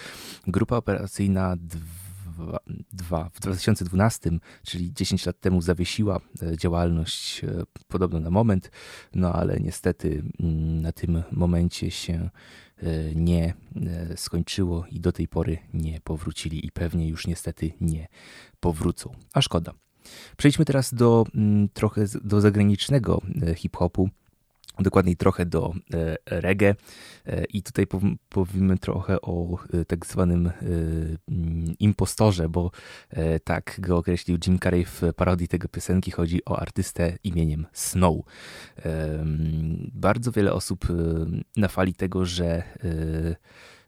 Grupa 0.47 0.77
operacyjna 0.77 1.57
2 1.57 2.02
w 3.35 3.41
2012, 3.41 4.31
czyli 4.63 4.93
10 4.93 5.27
lat 5.27 5.41
temu, 5.41 5.63
zawiesiła 5.63 6.21
e, 6.43 6.57
działalność 6.57 7.45
e, 7.45 7.63
podobno 7.89 8.21
na 8.21 8.31
moment, 8.31 8.71
no 9.15 9.33
ale 9.33 9.61
niestety 9.61 10.23
mm, 10.41 10.83
na 10.83 10.93
tym 10.93 11.23
momencie 11.33 11.91
się 11.91 12.31
e, 12.83 13.15
nie 13.15 13.55
skończyło 14.17 14.87
i 14.91 15.01
do 15.01 15.13
tej 15.13 15.29
pory 15.29 15.59
nie 15.75 16.01
powrócili 16.01 16.67
i 16.67 16.73
pewnie 16.73 17.09
już 17.09 17.27
niestety 17.27 17.73
nie 17.81 18.09
powrócą. 18.61 19.15
A 19.33 19.43
szkoda. 19.43 19.73
Przejdźmy 20.37 20.65
teraz 20.65 20.95
do 20.95 21.25
mm, 21.35 21.69
trochę 21.69 22.05
do 22.25 22.41
zagranicznego 22.41 23.23
hip-hopu 23.57 24.09
dokładniej 24.79 25.17
trochę 25.17 25.47
do 25.47 25.73
e, 25.95 26.41
reggae 26.41 26.75
e, 27.27 27.45
i 27.45 27.63
tutaj 27.63 27.87
powiemy 28.29 28.79
trochę 28.79 29.21
o 29.21 29.59
e, 29.73 29.85
tak 29.85 30.07
zwanym 30.07 30.51
mm, 30.63 31.75
impostorze, 31.79 32.49
bo 32.49 32.71
tak 33.45 33.77
go 33.79 33.97
określił 33.97 34.39
Jim 34.47 34.59
Carrey 34.59 34.85
w 34.85 35.03
parodii 35.17 35.49
tego 35.49 35.69
piosenki. 35.69 36.11
Chodzi 36.11 36.45
o 36.45 36.59
artystę 36.59 37.19
imieniem 37.25 37.67
Snow. 37.73 38.17
Bardzo 39.93 40.33
wiele 40.33 40.53
osób 40.53 40.87
na 41.57 41.69
fali 41.69 41.95
tego, 41.95 42.25
że 42.25 42.63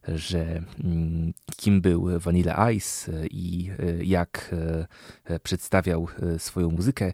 że 0.08 0.62
mm, 0.84 1.32
kim 1.56 1.80
był 1.80 2.08
Vanilla 2.20 2.70
Ice 2.72 3.12
i 3.30 3.70
e, 3.78 4.04
jak 4.04 4.54
e, 5.24 5.40
przedstawiał 5.40 6.08
e, 6.22 6.38
swoją 6.38 6.70
muzykę, 6.70 7.12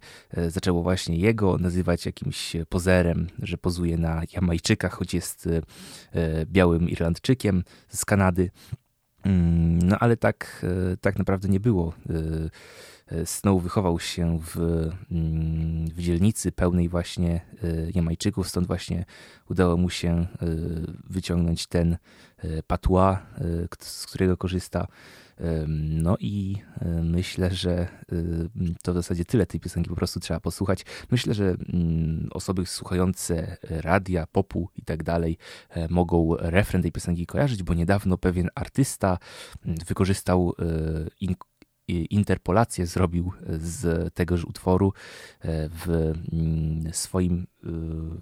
zaczęło 0.49 0.83
właśnie 0.83 1.17
jego 1.17 1.59
nazywać 1.59 2.07
jakimś 2.07 2.57
pozerem, 2.69 3.27
że 3.43 3.59
pozuje 3.59 3.99
na 3.99 4.23
Jamajczykach, 4.33 4.93
choć 4.93 5.15
jest 5.15 5.49
białym 6.47 6.89
Irlandczykiem 6.89 7.65
z 7.89 8.05
Kanady. 8.05 8.51
Mm, 9.25 9.79
no 9.79 9.99
ale 9.99 10.17
tak, 10.17 10.67
tak 11.01 11.19
naprawdę 11.19 11.49
nie 11.49 11.61
było. 11.61 11.93
Snow 13.25 13.63
wychował 13.63 14.01
się 14.01 14.39
w, 14.41 14.57
mm, 15.11 15.89
w 15.89 15.99
dzielnicy 15.99 16.53
pełnej 16.53 16.89
właśnie 16.89 17.41
Jamajczyków, 17.95 18.49
stąd 18.49 18.67
właśnie 18.67 19.05
udało 19.49 19.77
mu 19.77 19.91
się 19.91 20.27
wyciągnąć 21.11 21.67
ten 21.67 21.97
E, 22.45 22.63
Patua, 22.63 23.27
e, 23.39 23.85
z 23.85 24.07
którego 24.07 24.37
korzysta. 24.37 24.87
No 25.79 26.17
i 26.21 26.57
e, 26.81 26.89
myślę, 27.03 27.51
że 27.51 27.89
to 28.83 28.93
w 28.93 28.95
zasadzie 28.95 29.25
tyle 29.25 29.47
tej 29.47 29.61
piosenki 29.61 29.91
po 29.91 29.97
prostu 29.97 30.21
trzeba 30.21 30.41
posłuchać. 30.41 30.85
Myślę, 31.11 31.35
że 31.35 31.45
mm, 31.45 32.29
osoby 32.33 32.67
słuchające 32.67 33.57
radia, 33.63 34.27
popu 34.27 34.69
i 34.77 34.83
tak 34.83 35.03
dalej 35.03 35.39
mogą 35.91 36.37
refren 36.39 36.83
tej 36.83 36.93
piosenki 36.93 37.27
kojarzyć, 37.27 37.63
bo 37.63 37.75
niedawno 37.75 38.19
pewien 38.19 38.49
artysta 38.55 39.19
mm, 39.65 39.79
wykorzystał 39.87 40.55
interpolację 41.91 42.87
zrobił 42.87 43.33
z 43.49 44.15
tegoż 44.15 44.45
utworu 44.45 44.93
e, 45.41 45.69
w 45.69 45.89
mm, 46.33 46.95
swoim, 46.95 47.47
e, 47.65 47.67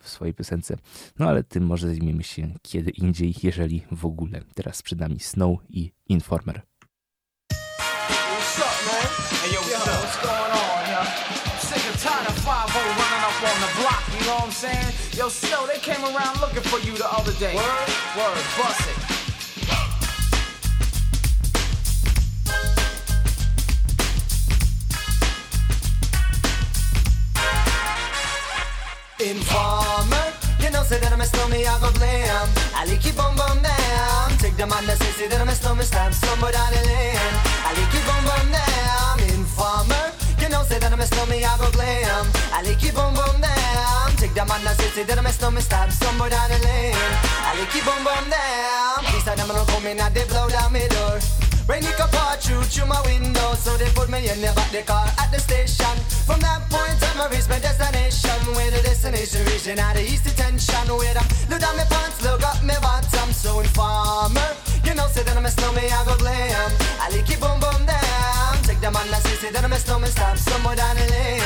w 0.00 0.08
swojej 0.08 0.34
piosence. 0.34 0.76
No 1.18 1.28
ale 1.28 1.44
tym 1.44 1.66
może 1.66 1.86
zajmiemy 1.86 2.22
się 2.22 2.54
kiedy 2.62 2.90
indziej, 2.90 3.34
jeżeli 3.42 3.82
w 3.92 4.06
ogóle. 4.06 4.40
Teraz 4.54 4.82
przed 4.82 5.00
nami 5.00 5.20
Snow 5.20 5.58
i 5.68 5.92
Informer. 6.08 6.62
Yo, 15.18 15.28
Snow, 15.30 15.66
they 15.66 15.80
came 15.80 16.04
around 16.04 16.40
looking 16.40 16.62
for 16.62 16.78
you 16.78 16.96
the 16.96 17.08
other 17.10 17.32
day. 17.40 17.54
Word, 17.54 17.90
word, 18.16 18.44
bust 18.56 18.80
it. 18.80 19.17
Informer, 29.20 30.30
you 30.62 30.70
know, 30.70 30.84
say 30.86 31.00
that 31.00 31.10
I'm 31.10 31.20
a 31.20 31.26
snowman, 31.26 31.66
I 31.66 31.74
go 31.82 31.90
blam. 31.98 32.46
I 32.70 32.86
like 32.86 33.02
you 33.02 33.10
bum 33.18 33.34
bum 33.34 33.58
down. 33.66 34.30
Take 34.38 34.54
the 34.54 34.62
man 34.62 34.86
that 34.86 34.94
say, 35.02 35.10
say 35.10 35.26
that 35.26 35.40
I'm 35.40 35.48
a 35.48 35.58
snowman, 35.58 35.82
stamp 35.84 36.14
somewhere 36.14 36.54
down 36.54 36.70
the 36.70 36.78
lane. 36.86 37.34
I 37.66 37.74
like 37.74 37.90
you 37.90 38.02
bum 38.06 38.22
bum 38.22 38.46
down. 38.54 39.18
Informer, 39.34 40.14
you 40.38 40.48
know, 40.48 40.62
say 40.62 40.78
that 40.78 40.92
I'm 40.94 41.02
a 41.02 41.06
snowman, 41.10 41.42
I 41.42 41.50
go 41.58 41.66
glam. 41.74 42.30
I 42.54 42.62
like 42.62 42.78
you 42.78 42.94
bum 42.94 43.10
bum 43.18 43.42
down. 43.42 44.14
Take 44.22 44.38
the 44.38 44.46
man 44.46 44.62
that 44.62 44.78
say, 44.78 44.86
say 44.94 45.02
that 45.02 45.18
I'm 45.18 45.26
a 45.26 45.34
snowman, 45.34 45.66
stamp 45.66 45.90
somewhere 45.90 46.30
down 46.30 46.54
the 46.54 46.62
lane. 46.62 46.94
I 47.42 47.58
like 47.58 47.74
you 47.74 47.82
bum 47.82 47.98
bum 48.06 48.22
down. 48.30 49.02
Please, 49.02 49.26
I'm 49.26 49.34
gonna 49.50 49.66
come 49.66 49.82
in 49.90 49.98
and 49.98 50.14
they 50.14 50.30
blow 50.30 50.46
down 50.46 50.70
my 50.70 50.86
door. 50.94 51.18
Rain 51.68 51.84
it 51.84 51.96
could 51.96 52.10
pour 52.10 52.34
through 52.64 52.86
my 52.86 53.00
window, 53.02 53.52
so 53.54 53.76
they 53.76 53.90
put 53.90 54.08
me 54.08 54.28
in 54.30 54.40
the 54.40 54.52
back 54.56 54.70
the 54.72 54.82
car 54.82 55.06
at 55.18 55.30
the 55.30 55.38
station. 55.38 55.94
From 56.24 56.40
that 56.40 56.64
point 56.70 56.96
on, 57.04 57.20
I 57.20 57.28
reached 57.30 57.50
my 57.50 57.58
destination 57.58 58.28
Reaching 59.46 59.78
out 59.78 59.94
the 59.94 60.02
east 60.02 60.24
detention 60.24 60.88
with 60.96 61.14
them. 61.14 61.26
Look 61.50 61.60
down 61.60 61.76
my 61.76 61.84
pants, 61.84 62.22
look 62.22 62.42
up 62.42 62.62
my 62.64 62.78
bottom. 62.80 63.32
So 63.32 63.60
informer, 63.60 64.56
you 64.84 64.94
know, 64.94 65.06
say 65.08 65.22
that 65.22 65.36
I'm 65.36 65.44
a 65.44 65.50
snowman, 65.50 65.84
I 65.84 66.04
go 66.04 66.16
glam. 66.16 66.72
I 67.00 67.10
like 67.10 67.28
it 67.28 67.40
boom 67.40 67.60
boom 67.60 67.84
down. 67.84 68.62
Take 68.64 68.80
them 68.80 68.96
on 68.96 69.06
the 69.08 69.20
say 69.20 69.50
that 69.50 69.62
I'm 69.62 69.72
a 69.72 69.76
snowman, 69.76 70.10
stop 70.10 70.38
somewhere 70.38 70.76
down 70.76 70.96
the 70.96 71.04
lane. 71.12 71.42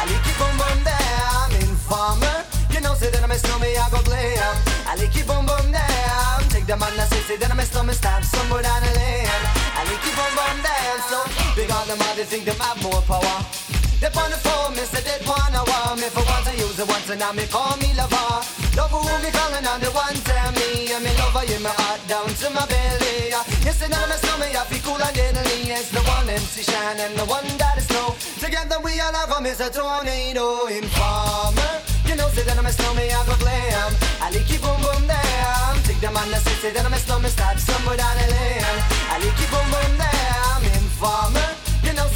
I 0.00 0.08
like 0.08 0.24
it 0.24 0.36
boom 0.40 0.56
boom 0.56 0.78
down. 0.88 1.52
Informer, 1.60 2.44
you 2.76 2.82
know, 2.84 2.94
say 2.94 3.08
that 3.08 3.24
I'm 3.24 3.32
a 3.32 3.38
snowman, 3.40 3.72
I 3.72 3.88
go 3.88 4.00
glam. 4.04 4.52
I 4.84 4.92
like 5.00 5.16
it 5.16 5.24
boom 5.24 5.48
boom 5.48 5.72
down. 5.72 6.44
Take 6.52 6.68
them 6.68 6.84
on 6.84 6.92
the 6.92 7.08
say, 7.08 7.24
say 7.24 7.36
that 7.40 7.50
I'm 7.50 7.58
a 7.58 7.64
snowman, 7.64 7.96
stop 7.96 8.22
somewhere 8.22 8.62
down 8.62 8.84
the 8.84 8.92
lane. 8.92 9.24
I 9.24 9.82
like 9.88 10.04
it 10.04 10.12
boom 10.12 10.32
boom 10.36 10.56
down. 10.60 10.96
So 11.08 11.18
big 11.56 11.72
on 11.72 11.88
them, 11.88 12.00
they 12.16 12.28
think 12.28 12.44
them 12.44 12.60
have 12.60 12.76
more 12.84 13.00
power. 13.08 13.36
They 13.96 14.12
on 14.12 14.28
the 14.28 14.36
phone, 14.44 14.76
me 14.76 14.84
say 14.84 15.00
they 15.08 15.16
wanna 15.24 15.64
want 15.64 15.96
me 15.96 16.12
for 16.12 16.20
once 16.28 16.44
I 16.44 16.52
use 16.60 16.76
it 16.76 16.84
once 16.84 17.08
and 17.08 17.16
now 17.16 17.32
me 17.32 17.48
call 17.48 17.80
me 17.80 17.96
lover. 17.96 18.44
Love 18.76 18.92
who 18.92 19.00
me 19.24 19.32
calling 19.32 19.64
on 19.64 19.80
the 19.80 19.88
one 19.96 20.18
tell 20.28 20.52
me 20.52 20.92
and 20.92 21.00
me 21.00 21.12
lover 21.16 21.48
in 21.48 21.64
my 21.64 21.72
heart 21.80 22.04
down 22.04 22.28
to 22.28 22.46
my 22.52 22.68
belly. 22.68 23.32
Yes, 23.64 23.80
and 23.80 23.96
I'm 23.96 24.12
a 24.12 24.16
snowman, 24.20 24.52
I 24.52 24.68
feel 24.68 24.84
cool 24.84 25.00
and 25.00 25.16
deadly. 25.16 25.72
It's 25.72 25.88
the 25.96 26.04
one 26.04 26.28
MC 26.28 26.60
Shine 26.60 27.00
and 27.00 27.16
the 27.16 27.24
one 27.24 27.48
that 27.56 27.80
is 27.80 27.88
snow. 27.88 28.12
Together 28.36 28.76
we 28.84 29.00
all 29.00 29.16
have 29.16 29.32
a 29.32 29.68
tornado 29.72 30.68
informer. 30.68 31.85
You 32.16 32.22
know, 32.22 32.30
say 32.30 32.44
that 32.44 32.56
I'm 32.56 32.64
a 32.64 32.72
snowman, 32.72 33.10
I 33.12 33.26
go 33.26 33.36
glam. 33.36 33.92
I 34.22 34.30
like 34.30 34.48
it 34.48 34.62
boom 34.62 34.80
boom 34.80 35.06
down. 35.06 35.76
Take 35.84 36.00
them 36.00 36.16
on 36.16 36.30
the 36.30 36.36
say, 36.36 36.54
say 36.62 36.72
that 36.72 36.86
I'm 36.86 36.94
a 36.94 36.96
snowman, 36.96 37.30
start 37.30 37.58
somewhere 37.60 37.98
down 37.98 38.16
the 38.16 38.32
lane. 38.32 38.64
I 39.12 39.20
like 39.20 39.36
it 39.36 39.50
boom 39.52 39.68
boom 39.68 39.98
down. 40.00 40.64
Informer. 40.80 41.65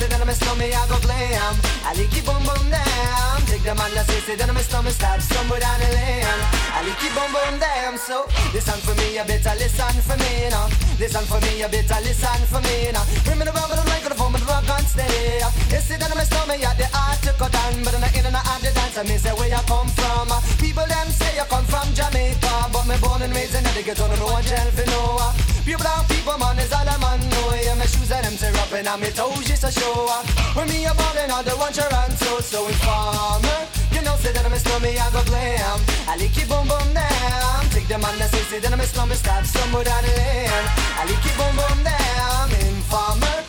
You 0.00 0.08
know, 0.08 0.16
say 0.16 0.16
that 0.16 0.24
I'm 0.24 0.32
a 0.32 0.34
snowman, 0.34 0.72
I 0.72 0.88
go 0.88 0.96
glam. 1.04 1.54
I 1.84 1.92
like 1.92 2.16
it 2.16 2.24
boom 2.24 2.40
boom 2.40 2.72
down. 2.72 3.36
Take 3.44 3.68
the 3.68 3.76
say, 4.08 4.20
say 4.24 4.36
that 4.40 4.48
I'm 4.48 4.56
a 4.56 4.64
snowman, 4.64 4.92
start 4.96 5.20
somewhere 5.20 5.60
down 5.60 5.76
the 5.76 5.92
lane. 5.92 6.24
I 6.72 6.80
like 6.88 7.04
it 7.04 7.12
boom 7.12 7.28
boom 7.28 7.60
down. 7.60 8.00
So 8.00 8.24
listen 8.56 8.80
for 8.80 8.96
me, 8.96 9.20
you 9.20 9.24
better 9.28 9.52
listen 9.60 9.92
for 10.00 10.16
me 10.16 10.48
now. 10.48 10.72
Listen 10.96 11.24
for 11.28 11.36
me, 11.44 11.60
you 11.60 11.68
better 11.68 12.00
listen 12.00 12.40
for 12.48 12.64
me 12.64 12.96
now. 12.96 13.04
Bring 13.28 13.36
me 13.36 13.44
the 13.44 13.52
rubber, 13.52 13.76
the 13.76 13.84
microphone, 13.92 14.32
but 14.32 14.40
the 14.40 14.48
rock 14.48 14.68
on 14.72 14.84
stay. 14.88 15.44
You 15.68 15.80
see 15.84 16.00
that 16.00 16.08
I'm 16.08 16.16
a 16.16 16.24
snowman, 16.24 16.64
yeah, 16.64 16.72
the 16.80 16.88
art 16.96 17.20
to 17.28 17.36
cut 17.36 17.52
down, 17.52 17.84
but 17.84 17.92
I'm 17.92 18.00
not 18.00 18.16
in 18.16 18.24
and 18.24 18.40
out 18.40 18.60
the 18.64 18.72
dance. 18.72 18.96
I 18.96 19.04
mean, 19.04 19.20
say 19.20 19.36
where 19.36 19.52
you 19.52 19.62
come 19.68 19.92
from. 20.00 20.32
People 20.64 20.88
them 20.88 21.12
say 21.12 21.36
you 21.36 21.44
come 21.52 21.68
from 21.68 21.92
Jamaica, 21.92 22.72
but 22.72 22.88
me 22.88 22.96
born 23.04 23.20
and 23.20 23.36
raised 23.36 23.52
in 23.52 23.68
the 23.68 23.82
ghetto, 23.84 24.08
no 24.08 24.32
one 24.32 24.44
tell 24.48 24.70
for 24.72 24.88
no. 24.96 25.59
Pure 25.70 25.78
brown 25.78 26.04
people, 26.06 26.36
man, 26.36 26.58
is 26.58 26.72
all 26.72 26.82
I'm 26.82 27.04
on. 27.04 27.20
No, 27.30 27.54
yeah, 27.54 27.78
my 27.78 27.86
shoes 27.86 28.10
and 28.10 28.26
them 28.26 28.34
tear 28.34 28.50
up 28.58 28.72
and 28.72 28.88
I'm 28.88 29.02
toes 29.14 29.46
just 29.46 29.62
a 29.62 29.70
show 29.70 30.04
up. 30.10 30.26
When 30.56 30.66
me 30.66 30.84
a 30.84 30.92
ballin', 30.92 31.30
all 31.30 31.44
the 31.44 31.54
one 31.54 31.72
Toronto, 31.72 32.40
so 32.40 32.66
informer. 32.66 33.70
You 33.94 34.02
know, 34.02 34.16
say 34.16 34.32
that 34.32 34.44
I'm 34.44 34.52
a 34.52 34.58
snowman, 34.58 34.98
I 34.98 35.10
go 35.14 35.22
glam. 35.30 35.78
I 36.10 36.16
like 36.18 36.36
it 36.36 36.48
boom 36.48 36.66
boom 36.66 36.92
down. 36.92 37.70
Take 37.70 37.86
them 37.86 38.04
on 38.04 38.18
the 38.18 38.26
say, 38.34 38.42
say 38.50 38.58
that 38.58 38.72
I'm 38.72 38.80
a 38.80 38.84
snowman, 38.84 39.16
stop 39.16 39.44
somewhere 39.44 39.84
down 39.84 40.02
the 40.02 40.10
lane. 40.10 40.66
I 40.98 41.06
like 41.06 41.22
it 41.22 41.38
boom 41.38 41.54
boom 41.54 41.84
down. 41.86 42.50
Informer. 42.66 43.39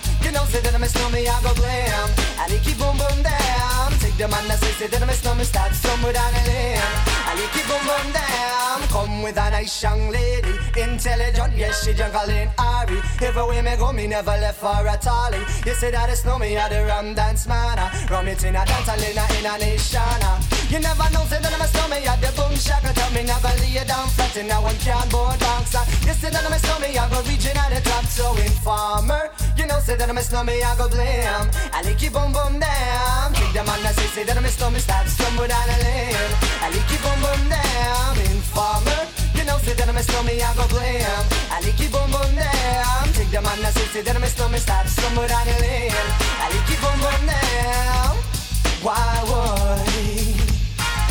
Say 0.51 0.59
that 0.59 0.75
I'm 0.75 0.83
a 0.83 0.89
snowman, 0.89 1.23
I 1.23 1.39
go 1.41 1.53
glam. 1.55 2.09
I 2.35 2.51
it 2.51 2.75
boom 2.75 2.97
boom 2.99 3.23
down. 3.23 3.87
Take 4.03 4.17
them 4.17 4.33
on 4.33 4.45
the 4.49 4.57
say, 4.59 4.83
say 4.83 4.87
that 4.87 5.01
I'm 5.01 5.07
a 5.07 5.13
snowman, 5.13 5.45
stop 5.45 5.71
somewhere 5.71 6.11
down 6.11 6.33
the 6.33 6.43
lane. 6.43 6.75
I 7.23 7.39
it 7.39 7.67
boom 7.71 7.79
boom 7.87 8.11
down. 8.11 8.81
Come 8.91 9.23
with 9.23 9.37
a 9.37 9.49
nice 9.49 9.81
young 9.81 10.09
lady, 10.11 10.51
intelligent, 10.75 11.55
yes, 11.55 11.85
she 11.85 11.93
jungle 11.93 12.27
in 12.27 12.49
Ari. 12.59 12.99
Everywhere 13.21 13.63
me 13.63 13.77
go, 13.77 13.93
me 13.93 14.07
never 14.07 14.35
left 14.43 14.59
for 14.59 14.75
a 14.75 14.97
tally. 14.99 15.39
You 15.65 15.73
say 15.73 15.89
that 15.91 16.09
it's 16.09 16.25
no 16.25 16.37
me, 16.37 16.57
I 16.57 16.67
the 16.67 16.83
rum 16.83 17.15
dance 17.15 17.47
man. 17.47 17.79
Ah. 17.79 18.07
Rum 18.11 18.27
it 18.27 18.43
in 18.43 18.57
a 18.57 18.65
dance, 18.65 18.89
I 18.89 18.97
in 18.97 19.17
a, 19.17 19.23
in 19.39 19.45
a 19.45 19.57
nation. 19.57 20.01
Ah. 20.03 20.60
You 20.71 20.79
never 20.79 21.03
know, 21.11 21.27
say 21.27 21.35
that 21.43 21.51
I'm 21.51 21.59
a 21.59 21.67
snowman, 21.67 22.07
I 22.07 22.15
the 22.15 22.31
boom 22.31 22.55
shaka. 22.55 22.95
Tell 22.95 23.11
me 23.11 23.27
never 23.27 23.51
lay 23.59 23.75
it 23.75 23.91
down 23.91 24.07
flat, 24.15 24.31
and 24.39 24.47
now 24.47 24.63
one 24.63 24.79
can't 24.79 25.03
board 25.11 25.35
bounce. 25.35 25.75
You 26.07 26.15
say 26.15 26.31
that 26.31 26.47
I'm 26.47 26.55
a 26.55 26.59
snowman, 26.63 26.95
I 26.95 27.11
go 27.11 27.19
reaching 27.27 27.59
at 27.59 27.75
the 27.75 27.83
top, 27.83 28.07
so 28.07 28.31
informer. 28.39 29.35
You 29.59 29.67
know, 29.67 29.83
say 29.83 29.99
that 29.99 30.07
I'm 30.07 30.15
a 30.15 30.23
snowman, 30.23 30.63
I 30.63 30.71
go 30.79 30.87
blam. 30.87 31.51
I 31.75 31.83
like 31.83 31.99
it 31.99 32.15
boom 32.15 32.31
boom 32.31 32.55
down. 32.63 33.35
Take 33.35 33.51
them 33.51 33.67
on, 33.67 33.83
I 33.83 33.91
say, 33.91 34.07
say 34.15 34.23
that 34.23 34.37
I'm 34.39 34.47
a 34.47 34.47
snowman, 34.47 34.79
start 34.79 35.11
stumble 35.11 35.43
down 35.43 35.67
the 35.67 35.77
lane. 35.83 36.31
I 36.63 36.71
like 36.71 36.87
it 36.87 37.01
boom 37.03 37.19
boom 37.19 37.41
down. 37.51 38.15
Informer. 38.31 39.01
You 39.35 39.43
know, 39.43 39.59
say 39.59 39.75
that 39.75 39.91
I'm 39.91 39.99
a 39.99 40.03
snowman, 40.07 40.39
I 40.39 40.55
go 40.55 40.71
blam. 40.71 41.23
I 41.51 41.59
like 41.67 41.83
it 41.83 41.91
boom 41.91 42.07
boom 42.15 42.31
down. 42.31 43.11
Take 43.11 43.27
them 43.27 43.43
on, 43.43 43.59
I 43.59 43.75
say, 43.75 43.91
say 43.91 44.01
that 44.07 44.15
I'm 44.15 44.23
a 44.23 44.31
snowman, 44.31 44.63
start 44.63 44.87
stumble 44.87 45.27
down 45.27 45.43
the 45.51 45.55
lane. 45.67 45.91
I 46.39 46.47
like 46.47 46.71
it 46.71 46.79
boom 46.79 46.95
boom 47.03 47.21
down. 47.27 48.15
Why 48.79 49.19
would? 49.27 50.20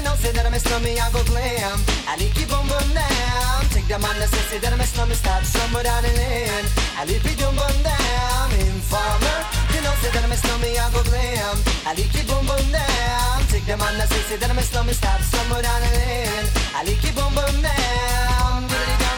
you 0.00 0.06
know, 0.08 0.16
say 0.16 0.32
that 0.32 0.46
I'm 0.46 0.54
a 0.54 0.58
snowman, 0.58 0.96
I 0.96 1.12
go 1.12 1.20
glam. 1.28 1.76
I 2.08 2.16
like 2.16 2.32
it 2.32 2.48
boom 2.48 2.64
boom 2.72 2.88
down. 2.96 3.60
Take 3.68 3.84
the 3.84 4.00
say, 4.00 4.44
say 4.48 4.58
that 4.58 4.72
I'm 4.72 4.80
a 4.80 4.86
snowman, 4.88 5.16
start 5.16 5.44
somewhere 5.44 5.84
down 5.84 6.02
the 6.02 6.12
lane. 6.16 6.66
I 6.96 7.04
like 7.04 7.20
it 7.20 7.36
boom 7.36 7.52
boom 7.52 7.76
down. 7.84 8.48
Informer, 8.64 9.38
you 9.76 9.80
know, 9.84 9.92
say 10.00 10.10
that 10.16 10.24
I'm 10.24 10.32
a 10.32 10.38
snowman, 10.40 10.72
I 10.80 10.88
go 10.88 11.04
glam. 11.04 11.56
I 11.84 11.92
like 11.92 12.16
it 12.16 12.24
boom 12.24 12.44
boom 12.48 12.64
down. 12.72 13.44
Take 13.52 13.66
the 13.68 13.76
say, 14.08 14.22
say 14.24 14.36
that 14.40 14.48
I'm 14.48 14.58
a 14.58 14.62
snowman, 14.62 14.94
start 14.94 15.20
somewhere 15.20 15.62
down 15.62 15.80
the 15.84 15.90
lane. 15.92 16.46
I 16.72 16.80
like 16.80 17.04
it 17.04 17.14
boom 17.14 17.32
boom 17.36 17.56
down. 17.60 19.09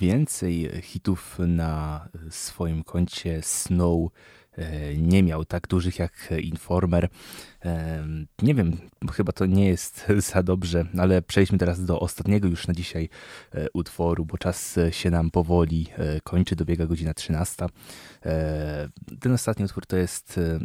Więcej 0.00 0.70
hitów 0.82 1.38
na 1.38 2.08
swoim 2.30 2.84
koncie 2.84 3.42
Snow 3.42 4.10
nie 4.96 5.22
miał 5.22 5.44
tak 5.44 5.68
dużych 5.68 5.98
jak 5.98 6.28
Informer. 6.42 7.08
E, 7.64 8.04
Nie 8.42 8.54
wiem, 8.54 8.76
chyba 9.12 9.32
to 9.32 9.46
nie 9.46 9.68
jest 9.68 10.06
za 10.32 10.42
dobrze, 10.42 10.84
ale 10.98 11.22
przejdźmy 11.22 11.58
teraz 11.58 11.84
do 11.84 12.00
ostatniego 12.00 12.48
już 12.48 12.66
na 12.68 12.74
dzisiaj 12.74 13.08
e, 13.54 13.66
utworu, 13.74 14.24
bo 14.24 14.38
czas 14.38 14.78
się 14.90 15.10
nam 15.10 15.30
powoli 15.30 15.86
e, 15.98 16.20
kończy, 16.20 16.56
dobiega 16.56 16.86
godzina 16.86 17.14
13. 17.14 17.66
E, 18.26 18.88
Ten 19.20 19.32
ostatni 19.32 19.64
utwór 19.64 19.86
to 19.86 19.96
jest 19.96 20.38
e, 20.38 20.58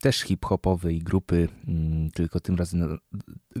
też 0.00 0.20
hip-hopowej 0.20 0.98
grupy, 0.98 1.48
m, 1.68 2.10
tylko 2.14 2.40
tym 2.40 2.56
razem 2.56 2.98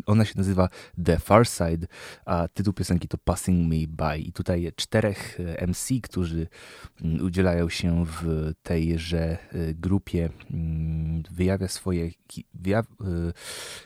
ona 0.06 0.24
się 0.24 0.34
nazywa 0.36 0.68
The 1.04 1.18
Far 1.18 1.46
Side, 1.46 1.86
a 2.24 2.48
tytuł 2.48 2.72
piosenki 2.72 3.08
to 3.08 3.18
Passing 3.18 3.68
Me 3.68 3.86
By. 3.88 4.18
I 4.18 4.32
tutaj 4.32 4.72
czterech 4.76 5.38
e, 5.40 5.66
MC, 5.66 5.88
którzy 6.02 6.46
mm, 7.02 7.24
udzielają 7.24 7.68
się 7.68 8.04
w 8.06 8.52
tejże 8.62 9.38
e, 9.52 9.59
grupie, 9.74 10.30
mm, 10.50 11.22
wyjawia 11.30 11.68
swoje, 11.68 12.06
e, 12.06 12.12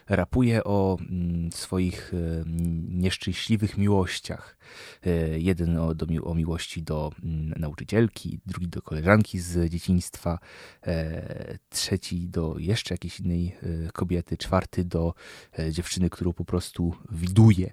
rapuje 0.09 0.65
o 0.65 0.99
mm, 1.01 1.53
swoich 1.53 2.15
e, 2.15 2.45
nieszczęśliwych 2.89 3.79
miłościach. 3.79 4.57
E, 5.07 5.39
Jeden 5.39 5.79
o, 5.79 5.95
do, 5.95 6.07
o 6.25 6.35
miłości 6.35 6.83
do 6.83 7.13
mm, 7.23 7.55
nauczycielki, 7.61 8.41
drugi 8.47 8.69
do 8.69 8.83
koleżanki 8.83 9.39
z 9.39 9.71
dzieciństwa, 9.71 10.39
e, 10.87 11.59
trzeci 11.69 12.29
do 12.29 12.55
jeszcze 12.59 12.95
jakiejś 12.95 13.21
innej 13.21 13.57
kobiety, 13.93 14.37
czwarty 14.37 14.85
do 14.85 15.15
e, 15.59 15.73
dziewczyny, 15.73 16.11
którą 16.11 16.33
po 16.33 16.45
prostu 16.45 16.95
widuje. 17.11 17.73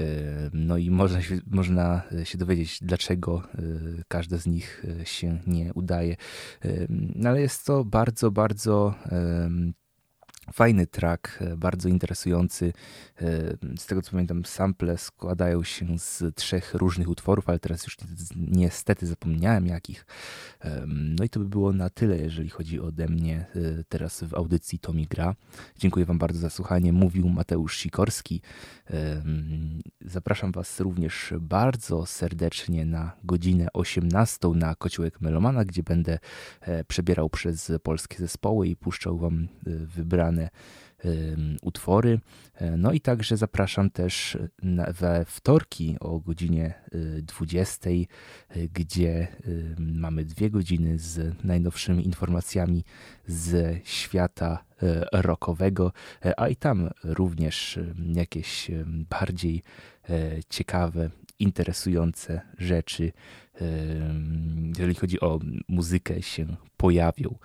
E, 0.00 0.50
No 0.52 0.76
i 0.76 0.90
można 0.90 1.22
się, 1.22 1.38
można 1.46 2.02
się 2.24 2.38
dowiedzieć, 2.38 2.78
dlaczego 2.82 3.42
e, 3.54 3.62
każda 4.08 4.38
z 4.38 4.46
nich 4.46 4.84
e, 5.00 5.06
się 5.06 5.38
nie 5.46 5.74
udaje. 5.74 6.16
E, 6.64 6.86
No 6.88 7.28
ale 7.30 7.40
jest 7.40 7.66
to 7.66 7.84
bardzo, 7.84 8.30
bardzo 8.30 8.94
Fajny 10.52 10.86
track, 10.86 11.38
e, 11.42 11.56
bardzo 11.56 11.88
interesujący. 11.88 12.72
E, 13.22 13.22
z 13.76 13.86
tego 13.86 14.02
co 14.02 14.10
pamiętam, 14.10 14.44
sample 14.44 14.98
składają 14.98 15.62
się 15.62 15.98
z 15.98 16.34
trzech 16.34 16.74
różnych 16.74 17.08
utworów, 17.08 17.48
ale 17.48 17.58
teraz 17.58 17.84
już 17.84 17.96
niestety 18.36 19.06
zapomniałem 19.06 19.66
jakich. 19.66 20.06
No 20.86 21.24
i 21.24 21.28
to 21.28 21.40
by 21.40 21.46
było 21.46 21.72
na 21.72 21.90
tyle, 21.90 22.18
jeżeli 22.18 22.48
chodzi 22.48 22.80
ode 22.80 23.08
mnie 23.08 23.46
e, 23.56 23.84
teraz 23.88 24.24
w 24.24 24.34
audycji 24.34 24.78
Tomi 24.78 25.06
Gra. 25.06 25.34
Dziękuję 25.78 26.06
Wam 26.06 26.18
bardzo 26.18 26.38
za 26.38 26.50
słuchanie. 26.50 26.92
Mówił 26.92 27.28
Mateusz 27.28 27.76
Sikorski. 27.76 28.42
Zapraszam 30.00 30.52
Was 30.52 30.80
również 30.80 31.34
bardzo 31.40 32.06
serdecznie 32.06 32.84
na 32.84 33.12
godzinę 33.24 33.66
18 33.72 34.48
na 34.48 34.74
Kociołek 34.74 35.20
Melomana, 35.20 35.64
gdzie 35.64 35.82
będę 35.82 36.18
przebierał 36.88 37.30
przez 37.30 37.72
polskie 37.82 38.18
zespoły 38.18 38.68
i 38.68 38.76
puszczał 38.76 39.18
Wam 39.18 39.48
wybrane 39.66 40.39
utwory. 41.62 42.20
E, 42.54 42.76
no 42.76 42.92
i 42.92 43.00
także 43.00 43.36
zapraszam 43.36 43.90
też 43.90 44.38
we 45.00 45.24
wtorki 45.24 45.96
o 46.00 46.20
godzinie 46.20 46.74
20, 47.22 47.90
e, 47.90 48.04
gdzie 48.74 49.28
mamy 49.78 50.24
dwie 50.24 50.50
godziny 50.50 50.98
z 50.98 51.44
najnowszymi 51.44 52.06
informacjami 52.06 52.84
z 53.26 53.78
świata 53.88 54.64
e, 54.82 55.06
rockowego, 55.12 55.92
a 56.36 56.48
i 56.48 56.56
tam 56.56 56.90
również 57.04 57.78
jakieś 58.14 58.70
bardziej 58.86 59.62
ciekawe, 60.48 61.10
interesujące 61.40 62.40
rzeczy, 62.58 63.12
jeżeli 64.78 64.94
chodzi 64.94 65.20
o 65.20 65.38
muzykę, 65.68 66.22
się 66.22 66.46
pojawią. 66.76 67.38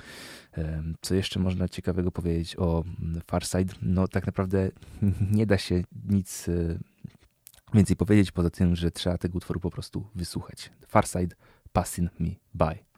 Co 1.01 1.15
jeszcze 1.15 1.39
można 1.39 1.69
ciekawego 1.69 2.11
powiedzieć 2.11 2.55
o 2.55 2.83
Farside? 3.27 3.73
No 3.81 4.07
tak 4.07 4.25
naprawdę 4.25 4.71
nie 5.31 5.45
da 5.45 5.57
się 5.57 5.83
nic 6.09 6.49
e, 6.49 6.79
więcej 7.73 7.95
powiedzieć 7.95 8.31
poza 8.31 8.49
tym, 8.49 8.75
że 8.75 8.91
trzeba 8.91 9.17
tego 9.17 9.37
utworu 9.37 9.59
po 9.59 9.71
prostu 9.71 10.07
wysłuchać. 10.15 10.71
Farside 10.87 11.35
Passing 11.73 12.19
Me 12.19 12.29
By. 12.53 12.94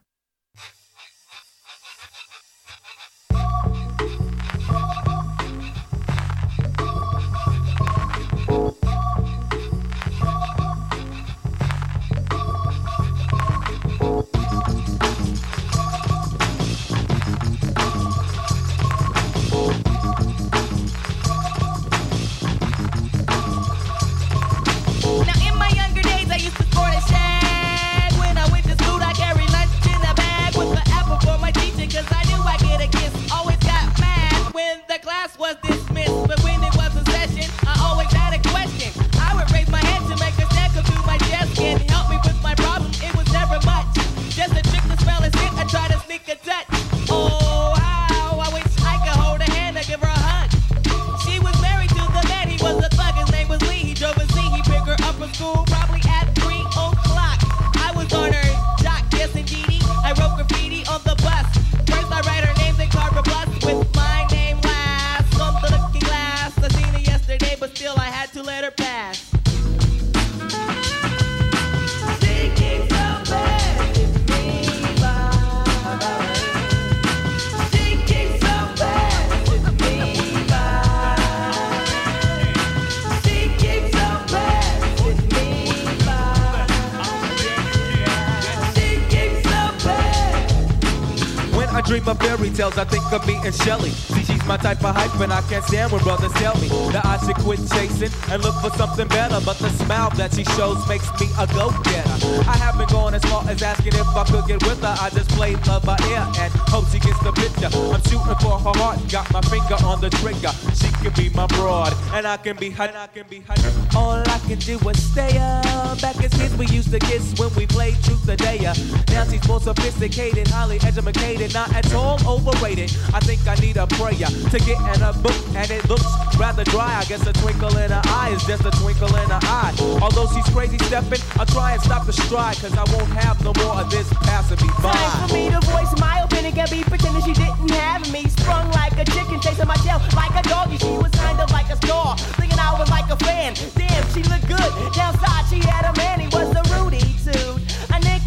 Tales, 92.54 92.78
I 92.78 92.84
think 92.84 93.12
of 93.12 93.26
me 93.26 93.38
and 93.44 93.54
Shelly. 93.54 93.90
See, 93.90 94.24
she's 94.24 94.37
my 94.48 94.56
type 94.56 94.82
of 94.82 94.96
hype, 94.96 95.20
and 95.20 95.30
I 95.30 95.42
can't 95.42 95.62
stand 95.62 95.92
when 95.92 96.02
brothers 96.02 96.32
tell 96.32 96.56
me 96.56 96.68
that 96.96 97.04
I 97.04 97.18
should 97.24 97.36
quit 97.36 97.60
chasing 97.68 98.08
and 98.32 98.42
look 98.42 98.54
for 98.64 98.70
something 98.80 99.06
better. 99.08 99.38
But 99.44 99.58
the 99.58 99.68
smile 99.84 100.08
that 100.16 100.32
she 100.32 100.44
shows 100.56 100.80
makes 100.88 101.06
me 101.20 101.28
a 101.38 101.46
go-getter. 101.52 102.16
I 102.48 102.56
haven't 102.56 102.88
gone 102.88 103.12
as 103.14 103.22
far 103.24 103.44
as 103.46 103.62
asking 103.62 103.92
if 103.92 104.08
I 104.08 104.24
could 104.24 104.46
get 104.48 104.62
with 104.64 104.80
her. 104.80 104.96
I 104.98 105.10
just 105.10 105.28
play 105.36 105.54
love 105.68 105.84
by 105.84 105.98
ear 106.08 106.24
and 106.40 106.50
hope 106.72 106.88
she 106.88 106.98
gets 106.98 107.20
the 107.22 107.32
picture. 107.32 107.68
I'm 107.92 108.00
shooting 108.08 108.40
for 108.40 108.56
her 108.58 108.72
heart, 108.80 108.98
got 109.12 109.30
my 109.30 109.42
finger 109.42 109.76
on 109.84 110.00
the 110.00 110.08
trigger. 110.08 110.52
She 110.72 110.88
can 111.04 111.12
be 111.12 111.28
my 111.36 111.46
broad, 111.48 111.92
and 112.16 112.26
I 112.26 112.38
can 112.38 112.56
be 112.56 112.70
her. 112.70 112.90
I 112.96 113.06
can 113.08 113.26
be 113.28 113.40
her. 113.40 113.54
All 113.94 114.16
I 114.16 114.38
can 114.48 114.58
do 114.58 114.80
is 114.88 115.12
stay 115.12 115.36
up. 115.36 116.00
Back 116.00 116.16
as 116.24 116.32
kids, 116.32 116.56
we 116.56 116.66
used 116.68 116.90
to 116.92 116.98
kiss 116.98 117.38
when 117.38 117.54
we 117.54 117.66
played 117.66 118.00
truth 118.02 118.26
or 118.26 118.36
dare. 118.36 118.72
Now 119.12 119.24
she's 119.28 119.46
more 119.46 119.60
sophisticated, 119.60 120.48
highly 120.48 120.80
educated, 120.80 121.52
not 121.52 121.74
at 121.74 121.92
all 121.92 122.16
overrated. 122.26 122.96
I 123.12 123.20
think 123.20 123.46
I 123.46 123.54
need 123.56 123.76
a 123.76 123.86
prayer 123.86 124.30
to 124.50 124.58
get 124.60 124.78
in 124.94 125.02
a 125.02 125.12
book, 125.12 125.36
and 125.54 125.70
it 125.70 125.88
looks 125.88 126.06
rather 126.38 126.64
dry. 126.64 126.98
I 126.98 127.04
guess 127.04 127.26
a 127.26 127.32
twinkle 127.32 127.76
in 127.76 127.90
her 127.90 128.02
eye 128.06 128.30
is 128.30 128.44
just 128.44 128.64
a 128.64 128.70
twinkle 128.70 129.14
in 129.16 129.28
her 129.30 129.40
eye. 129.42 129.74
Although 130.02 130.26
she's 130.32 130.48
crazy 130.54 130.78
stepping, 130.78 131.20
I'll 131.38 131.46
try 131.46 131.72
and 131.72 131.82
stop 131.82 132.06
the 132.06 132.12
stride, 132.12 132.56
cause 132.56 132.74
I 132.76 132.84
won't 132.94 133.10
have 133.18 133.42
no 133.44 133.52
more 133.62 133.80
of 133.80 133.90
this 133.90 134.08
passing 134.24 134.58
me 134.64 134.72
by. 134.82 134.92
Time 134.92 135.28
for 135.28 135.34
me 135.34 135.50
to 135.50 135.60
voice 135.66 135.92
my 136.00 136.20
opinion, 136.24 136.54
can 136.54 136.68
be 136.70 136.82
pretending 136.84 137.22
she 137.22 137.32
didn't 137.32 137.70
have 137.70 138.10
me. 138.12 138.28
Sprung 138.28 138.70
like 138.72 138.96
a 138.98 139.04
chicken, 139.04 139.40
chasing 139.40 139.66
my 139.66 139.76
tail 139.76 140.00
like 140.14 140.34
a 140.34 140.42
doggy. 140.48 140.78
She 140.78 140.96
was 140.96 141.12
kind 141.12 141.40
of 141.40 141.50
like 141.50 141.68
a 141.70 141.76
star, 141.76 142.16
thinking 142.38 142.58
I 142.58 142.78
was 142.78 142.90
like 142.90 143.10
a 143.10 143.16
fan. 143.16 143.54
Damn, 143.74 144.04
she 144.14 144.22
looked 144.24 144.46
good. 144.46 144.70
Downside, 144.94 145.46
she 145.50 145.58
had 145.60 145.84
a 145.90 145.96
man, 145.96 146.20
he 146.20 146.28
was 146.28 146.54
a 146.54 146.62
Rudy 146.74 147.02
too. 147.24 147.57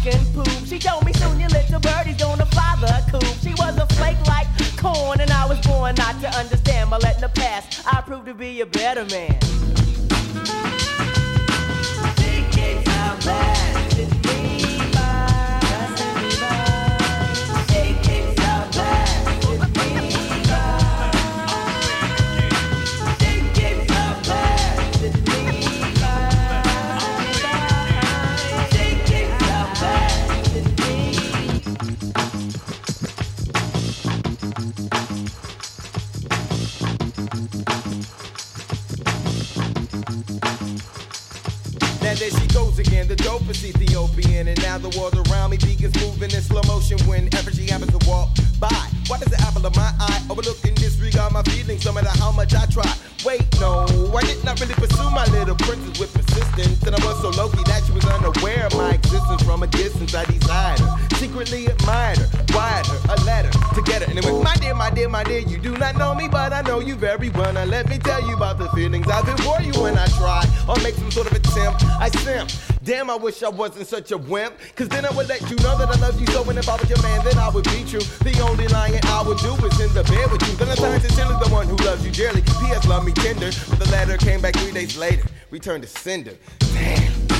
And 0.04 0.34
poop. 0.34 0.48
She 0.66 0.80
told 0.80 1.04
me 1.06 1.12
soon 1.12 1.38
your 1.38 1.48
little 1.50 1.78
birdie's 1.78 2.16
gonna 2.16 2.44
fly 2.46 2.76
the 2.80 3.12
coop. 3.12 3.24
She 3.40 3.54
was 3.54 3.76
a 3.78 3.86
flake 3.94 4.20
like 4.26 4.48
corn, 4.76 5.20
and 5.20 5.30
I 5.30 5.46
was 5.46 5.64
born 5.64 5.94
not 5.94 6.20
to 6.22 6.28
understand. 6.36 6.90
But 6.90 7.04
letting 7.04 7.20
the 7.20 7.28
past, 7.28 7.86
I 7.86 8.00
proved 8.00 8.26
to 8.26 8.34
be 8.34 8.62
a 8.62 8.66
better 8.66 9.04
man. 9.04 9.38
Thinking 12.16 12.82
how 12.84 13.16
bad 13.24 14.51
it 42.12 42.18
there 42.18 42.40
she 42.40 42.46
goes 42.48 42.78
again, 42.78 43.08
the 43.08 43.16
dopest 43.16 43.64
Ethiopian. 43.64 44.48
And 44.48 44.60
now 44.62 44.78
the 44.78 44.90
world 44.98 45.16
around 45.28 45.50
me 45.50 45.56
begins 45.56 45.94
moving 46.00 46.30
in 46.30 46.42
slow 46.42 46.62
motion 46.66 46.98
whenever 47.08 47.50
she 47.50 47.66
happens 47.66 47.92
to 47.96 48.08
walk 48.08 48.28
by. 48.60 48.82
Why 49.08 49.18
does 49.18 49.28
the 49.28 49.40
apple 49.42 49.64
of 49.66 49.74
my 49.76 49.90
eye 49.98 50.20
overlook 50.30 50.58
and 50.64 50.76
disregard 50.76 51.32
my 51.32 51.42
feelings 51.42 51.84
no 51.84 51.92
matter 51.92 52.12
how 52.18 52.32
much 52.32 52.54
I 52.54 52.66
try? 52.66 52.90
Wait, 53.24 53.44
no, 53.60 53.86
I 54.14 54.22
did 54.22 54.44
not 54.44 54.60
really 54.60 54.74
pursue 54.74 55.10
my 55.10 55.26
little 55.26 55.56
princess 55.56 55.98
with 55.98 56.12
persistence. 56.12 56.82
And 56.84 56.94
I 56.94 57.04
was 57.04 57.20
so 57.22 57.30
low 57.30 57.48
that 57.48 57.82
she 57.86 57.92
was 57.92 58.04
unaware 58.04 58.66
of 58.66 58.74
my 58.74 58.92
existence 58.92 59.42
from 59.42 59.62
a 59.62 59.66
distance. 59.66 60.14
I 60.14 60.24
desired 60.24 60.80
her, 60.80 60.98
secretly 61.16 61.66
admired 61.66 62.18
her, 62.18 62.28
my 65.10 65.24
dear, 65.24 65.40
you 65.40 65.58
do 65.58 65.76
not 65.78 65.96
know 65.96 66.14
me, 66.14 66.28
but 66.28 66.52
I 66.52 66.62
know 66.62 66.80
you 66.80 66.94
very 66.94 67.30
well. 67.30 67.52
Now 67.52 67.64
let 67.64 67.88
me 67.88 67.98
tell 67.98 68.26
you 68.26 68.34
about 68.36 68.58
the 68.58 68.68
feelings 68.70 69.08
I've 69.08 69.24
been 69.24 69.36
for 69.38 69.60
you 69.60 69.72
when 69.80 69.96
I 69.96 70.06
try 70.06 70.44
or 70.68 70.76
make 70.82 70.94
some 70.94 71.10
sort 71.10 71.30
of 71.30 71.32
attempt. 71.32 71.84
I 71.84 72.08
simp. 72.10 72.50
Damn, 72.84 73.10
I 73.10 73.16
wish 73.16 73.42
I 73.42 73.48
wasn't 73.48 73.86
such 73.86 74.10
a 74.12 74.18
wimp. 74.18 74.54
Cause 74.76 74.88
then 74.88 75.04
I 75.04 75.10
would 75.12 75.28
let 75.28 75.40
you 75.48 75.56
know 75.56 75.78
that 75.78 75.88
I 75.88 75.98
love 76.00 76.20
you 76.20 76.26
so. 76.26 76.48
And 76.48 76.58
if 76.58 76.68
I 76.68 76.76
was 76.76 76.88
your 76.88 77.00
man, 77.02 77.24
then 77.24 77.38
I 77.38 77.48
would 77.48 77.64
beat 77.64 77.92
you. 77.92 78.00
The 78.00 78.38
only 78.48 78.68
lying 78.68 79.00
I 79.04 79.22
would 79.22 79.38
do 79.38 79.54
is 79.66 79.80
in 79.80 79.94
the 79.94 80.04
bed 80.04 80.30
with 80.30 80.42
you. 80.48 80.56
Then 80.56 80.68
I 80.68 80.74
turn 80.74 81.00
to 81.00 81.08
Tilly, 81.08 81.36
the 81.42 81.50
one 81.50 81.66
who 81.68 81.76
loves 81.76 82.04
you 82.04 82.12
dearly. 82.12 82.42
P.S. 82.42 82.86
love 82.86 83.04
me 83.04 83.12
tender, 83.12 83.50
but 83.70 83.78
the 83.78 83.90
letter 83.90 84.16
came 84.16 84.40
back 84.40 84.54
three 84.56 84.72
days 84.72 84.96
later. 84.96 85.26
Returned 85.50 85.82
to 85.84 85.88
sender. 85.88 86.36
Damn. 86.58 87.31